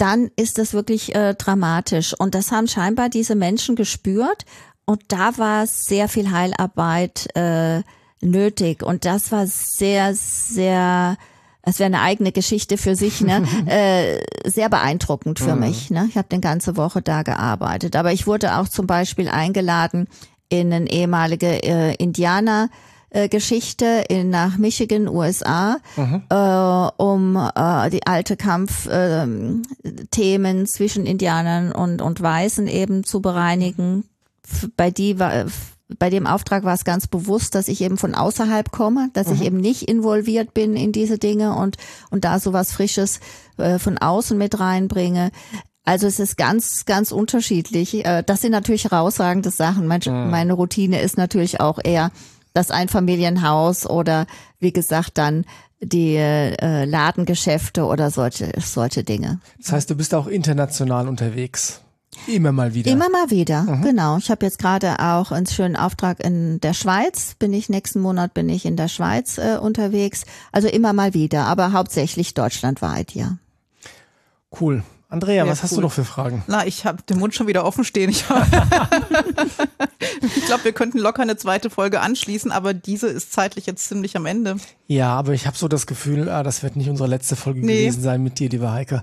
dann 0.00 0.30
ist 0.36 0.56
das 0.58 0.72
wirklich 0.72 1.14
äh, 1.14 1.34
dramatisch. 1.34 2.14
Und 2.18 2.34
das 2.34 2.50
haben 2.52 2.68
scheinbar 2.68 3.10
diese 3.10 3.34
Menschen 3.34 3.76
gespürt. 3.76 4.46
Und 4.86 5.02
da 5.08 5.36
war 5.36 5.66
sehr 5.66 6.08
viel 6.08 6.30
Heilarbeit 6.30 7.28
äh, 7.36 7.82
nötig. 8.22 8.82
Und 8.82 9.04
das 9.04 9.30
war 9.30 9.46
sehr, 9.46 10.14
sehr, 10.14 11.18
es 11.62 11.78
wäre 11.78 11.86
eine 11.86 12.00
eigene 12.00 12.32
Geschichte 12.32 12.78
für 12.78 12.96
sich, 12.96 13.20
ne? 13.20 13.46
äh, 13.66 14.48
sehr 14.48 14.70
beeindruckend 14.70 15.38
für 15.38 15.54
mhm. 15.54 15.60
mich. 15.60 15.90
Ne? 15.90 16.06
Ich 16.08 16.16
habe 16.16 16.28
eine 16.30 16.40
ganze 16.40 16.78
Woche 16.78 17.02
da 17.02 17.22
gearbeitet. 17.22 17.94
Aber 17.94 18.12
ich 18.12 18.26
wurde 18.26 18.56
auch 18.56 18.68
zum 18.68 18.86
Beispiel 18.86 19.28
eingeladen 19.28 20.08
in 20.48 20.72
eine 20.72 20.90
ehemalige 20.90 21.62
äh, 21.62 21.94
Indianer. 21.96 22.70
Äh, 23.12 23.28
Geschichte 23.28 24.04
in, 24.08 24.30
nach 24.30 24.56
Michigan, 24.56 25.08
USA, 25.08 25.78
mhm. 25.96 26.22
äh, 26.28 27.02
um 27.02 27.34
äh, 27.36 27.90
die 27.90 28.06
alte 28.06 28.36
Kampfthemen 28.36 29.64
äh, 29.82 30.64
zwischen 30.66 31.06
Indianern 31.06 31.72
und, 31.72 32.02
und 32.02 32.20
Weißen 32.20 32.68
eben 32.68 33.02
zu 33.02 33.20
bereinigen. 33.20 34.04
Bei 34.76 34.92
die 34.92 35.18
war 35.18 35.46
bei 35.98 36.08
dem 36.08 36.28
Auftrag 36.28 36.62
war 36.62 36.74
es 36.74 36.84
ganz 36.84 37.08
bewusst, 37.08 37.56
dass 37.56 37.66
ich 37.66 37.80
eben 37.80 37.98
von 37.98 38.14
außerhalb 38.14 38.70
komme, 38.70 39.10
dass 39.12 39.26
mhm. 39.26 39.34
ich 39.34 39.42
eben 39.42 39.56
nicht 39.56 39.82
involviert 39.88 40.54
bin 40.54 40.76
in 40.76 40.92
diese 40.92 41.18
Dinge 41.18 41.56
und, 41.56 41.78
und 42.10 42.24
da 42.24 42.38
so 42.38 42.52
was 42.52 42.70
Frisches 42.70 43.18
äh, 43.56 43.80
von 43.80 43.98
außen 43.98 44.38
mit 44.38 44.60
reinbringe. 44.60 45.32
Also 45.84 46.06
es 46.06 46.20
ist 46.20 46.36
ganz, 46.36 46.84
ganz 46.84 47.10
unterschiedlich. 47.10 48.04
Äh, 48.04 48.22
das 48.24 48.42
sind 48.42 48.52
natürlich 48.52 48.84
herausragende 48.84 49.50
Sachen. 49.50 49.88
Mhm. 49.88 50.30
meine 50.30 50.52
Routine 50.52 51.00
ist 51.00 51.16
natürlich 51.16 51.60
auch 51.60 51.80
eher 51.82 52.12
das 52.52 52.70
Einfamilienhaus 52.70 53.88
oder 53.88 54.26
wie 54.58 54.72
gesagt 54.72 55.18
dann 55.18 55.44
die 55.80 56.16
äh, 56.16 56.84
Ladengeschäfte 56.84 57.84
oder 57.84 58.10
solche, 58.10 58.52
solche 58.60 59.02
Dinge. 59.02 59.40
Das 59.58 59.72
heißt, 59.72 59.90
du 59.90 59.94
bist 59.94 60.14
auch 60.14 60.26
international 60.26 61.08
unterwegs. 61.08 61.80
Immer 62.26 62.52
mal 62.52 62.74
wieder. 62.74 62.90
Immer 62.90 63.08
mal 63.08 63.30
wieder, 63.30 63.62
mhm. 63.62 63.82
genau. 63.82 64.18
Ich 64.18 64.30
habe 64.30 64.44
jetzt 64.44 64.58
gerade 64.58 64.98
auch 64.98 65.32
einen 65.32 65.46
schönen 65.46 65.76
Auftrag 65.76 66.22
in 66.22 66.60
der 66.60 66.74
Schweiz. 66.74 67.34
Bin 67.38 67.52
ich 67.52 67.68
nächsten 67.68 68.00
Monat 68.00 68.34
bin 68.34 68.48
ich 68.48 68.66
in 68.66 68.76
der 68.76 68.88
Schweiz 68.88 69.38
äh, 69.38 69.56
unterwegs. 69.56 70.24
Also 70.52 70.68
immer 70.68 70.92
mal 70.92 71.14
wieder, 71.14 71.46
aber 71.46 71.72
hauptsächlich 71.72 72.34
deutschlandweit, 72.34 73.14
ja. 73.14 73.38
Cool. 74.60 74.82
Andrea, 75.10 75.44
ja, 75.44 75.50
was 75.50 75.64
hast 75.64 75.76
du 75.76 75.80
noch 75.80 75.90
für 75.90 76.04
Fragen? 76.04 76.44
Na, 76.46 76.64
ich 76.64 76.86
habe 76.86 77.02
den 77.02 77.18
Mund 77.18 77.34
schon 77.34 77.48
wieder 77.48 77.64
offen 77.64 77.82
stehen. 77.82 78.10
Ich, 78.10 78.24
ich 80.36 80.44
glaube, 80.46 80.62
wir 80.62 80.72
könnten 80.72 80.98
locker 80.98 81.22
eine 81.22 81.36
zweite 81.36 81.68
Folge 81.68 82.00
anschließen, 82.00 82.52
aber 82.52 82.74
diese 82.74 83.08
ist 83.08 83.32
zeitlich 83.32 83.66
jetzt 83.66 83.88
ziemlich 83.88 84.16
am 84.16 84.24
Ende. 84.24 84.58
Ja, 84.86 85.08
aber 85.08 85.32
ich 85.32 85.48
habe 85.48 85.58
so 85.58 85.66
das 85.66 85.88
Gefühl, 85.88 86.28
ah, 86.28 86.44
das 86.44 86.62
wird 86.62 86.76
nicht 86.76 86.88
unsere 86.88 87.08
letzte 87.08 87.34
Folge 87.34 87.58
nee. 87.58 87.86
gewesen 87.86 88.02
sein 88.02 88.22
mit 88.22 88.38
dir, 88.38 88.50
liebe 88.50 88.70
Heike. 88.70 89.02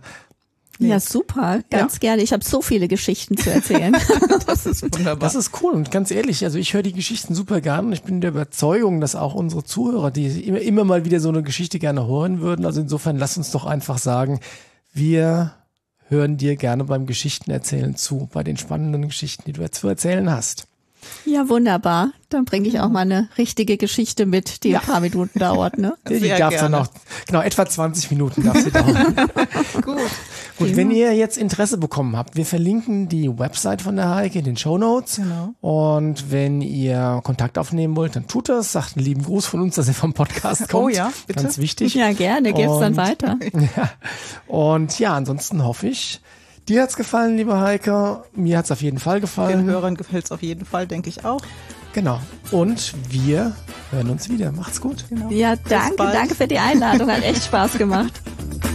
Nee. 0.80 0.90
Ja, 0.90 1.02
super, 1.02 1.60
ganz 1.70 1.96
ja. 1.96 2.00
gerne. 2.00 2.22
Ich 2.22 2.32
habe 2.32 2.46
so 2.46 2.62
viele 2.62 2.88
Geschichten 2.88 3.36
zu 3.36 3.52
erzählen. 3.52 3.94
das 4.48 4.66
ist 4.66 4.84
wunderbar. 4.84 5.18
Das 5.18 5.36
ist 5.36 5.62
cool 5.62 5.74
und 5.74 5.92
ganz 5.92 6.10
ehrlich, 6.10 6.46
also 6.46 6.58
ich 6.58 6.74
höre 6.74 6.84
die 6.84 6.94
Geschichten 6.94 7.36
super 7.36 7.60
gern 7.60 7.88
und 7.88 7.94
ich 7.94 8.04
bin 8.04 8.22
der 8.22 8.30
Überzeugung, 8.30 9.02
dass 9.02 9.18
auch 9.18 9.34
unsere 9.34 9.66
Zuhörer, 9.66 10.12
die 10.12 10.46
immer, 10.46 10.62
immer 10.62 10.86
mal 10.86 11.04
wieder 11.04 11.20
so 11.20 11.28
eine 11.28 11.44
Geschichte 11.44 11.80
gerne 11.80 12.08
hören 12.08 12.40
würden. 12.40 12.66
Also 12.66 12.80
insofern 12.80 13.18
lass 13.18 13.38
uns 13.38 13.52
doch 13.52 13.66
einfach 13.66 13.98
sagen, 13.98 14.40
wir 14.94 15.57
hören 16.10 16.38
dir 16.38 16.56
gerne 16.56 16.84
beim 16.84 17.06
Geschichtenerzählen 17.06 17.96
zu, 17.96 18.30
bei 18.32 18.44
den 18.44 18.58
spannenden 18.58 19.08
Geschichten, 19.08 19.44
die 19.46 19.54
du 19.54 19.62
jetzt 19.62 19.80
zu 19.80 19.88
erzählen 19.88 20.30
hast. 20.30 20.68
Ja, 21.26 21.48
wunderbar. 21.50 22.12
Dann 22.30 22.44
bringe 22.46 22.68
ich 22.68 22.80
auch 22.80 22.90
mal 22.90 23.02
eine 23.02 23.30
richtige 23.38 23.78
Geschichte 23.78 24.26
mit, 24.26 24.64
die 24.64 24.70
ja. 24.70 24.80
ein 24.80 24.86
paar 24.86 25.00
Minuten 25.00 25.40
dauert. 25.40 25.78
Ne? 25.78 25.96
Die 26.10 26.28
darf 26.28 26.54
dann 26.56 26.74
auch, 26.76 26.88
genau, 27.26 27.42
etwa 27.42 27.66
20 27.66 28.12
Minuten 28.12 28.44
darf 28.44 28.58
sie 28.58 28.72
dauern. 28.72 29.16
Gut. 29.82 29.98
Gut, 30.58 30.76
wenn 30.76 30.92
ihr 30.92 31.14
jetzt 31.14 31.38
Interesse 31.38 31.78
bekommen 31.78 32.18
habt, 32.18 32.36
wir 32.36 32.46
verlinken 32.46 33.08
die 33.10 33.38
Website 33.38 33.84
von 33.84 33.96
der 33.96 34.16
Heike 34.16 34.40
in 34.40 34.46
den 34.46 34.58
Show 34.58 34.78
Notes. 34.78 35.18
Genau. 35.18 35.54
Und 35.62 36.32
wenn 36.32 36.62
ihr 36.62 37.22
Kontakt 37.24 37.60
aufnehmen 37.60 37.96
wollt, 37.96 38.16
dann 38.16 38.28
tut 38.28 38.50
das. 38.50 38.72
Sagt 38.72 38.98
einen 38.98 39.06
lieben 39.06 39.24
Gruß 39.24 39.46
von 39.46 39.62
uns, 39.62 39.76
dass 39.76 39.88
ihr 39.88 39.94
vom 39.94 40.14
Podcast 40.14 40.64
oh 40.64 40.68
kommt. 40.68 40.84
Oh 40.86 40.90
ja, 40.90 41.14
bitte. 41.28 41.44
Ganz 41.44 41.60
wichtig. 41.60 41.94
Ja, 41.94 42.12
gerne. 42.12 42.54
Geht's 42.54 42.80
dann 42.80 42.98
weiter. 42.98 43.38
Ja. 43.76 43.90
Und 44.48 44.98
ja, 45.00 45.14
ansonsten 45.14 45.64
hoffe 45.64 45.88
ich, 45.88 46.22
Dir 46.70 46.82
hat's 46.82 46.98
gefallen, 46.98 47.38
liebe 47.38 47.60
Heike. 47.60 48.24
Mir 48.34 48.58
hat's 48.58 48.72
auf 48.72 48.82
jeden 48.82 49.00
Fall 49.00 49.22
gefallen. 49.22 49.66
Den 49.66 49.70
Hörern 49.70 49.96
gefällt's 49.96 50.32
auf 50.32 50.42
jeden 50.42 50.66
Fall, 50.66 50.86
denke 50.86 51.10
ich 51.10 51.24
auch. 51.24 51.42
Genau. 51.98 52.20
Und 52.52 52.94
wir 53.10 53.56
hören 53.90 54.12
uns 54.12 54.30
wieder. 54.30 54.52
Macht's 54.52 54.80
gut. 54.80 55.06
Genau. 55.10 55.32
Ja, 55.32 55.56
danke, 55.56 55.96
danke 55.98 56.36
für 56.36 56.48
die 56.48 56.60
Einladung. 56.60 57.10
Hat 57.10 57.24
echt 57.24 57.46
Spaß 57.46 57.80
gemacht. 57.80 58.14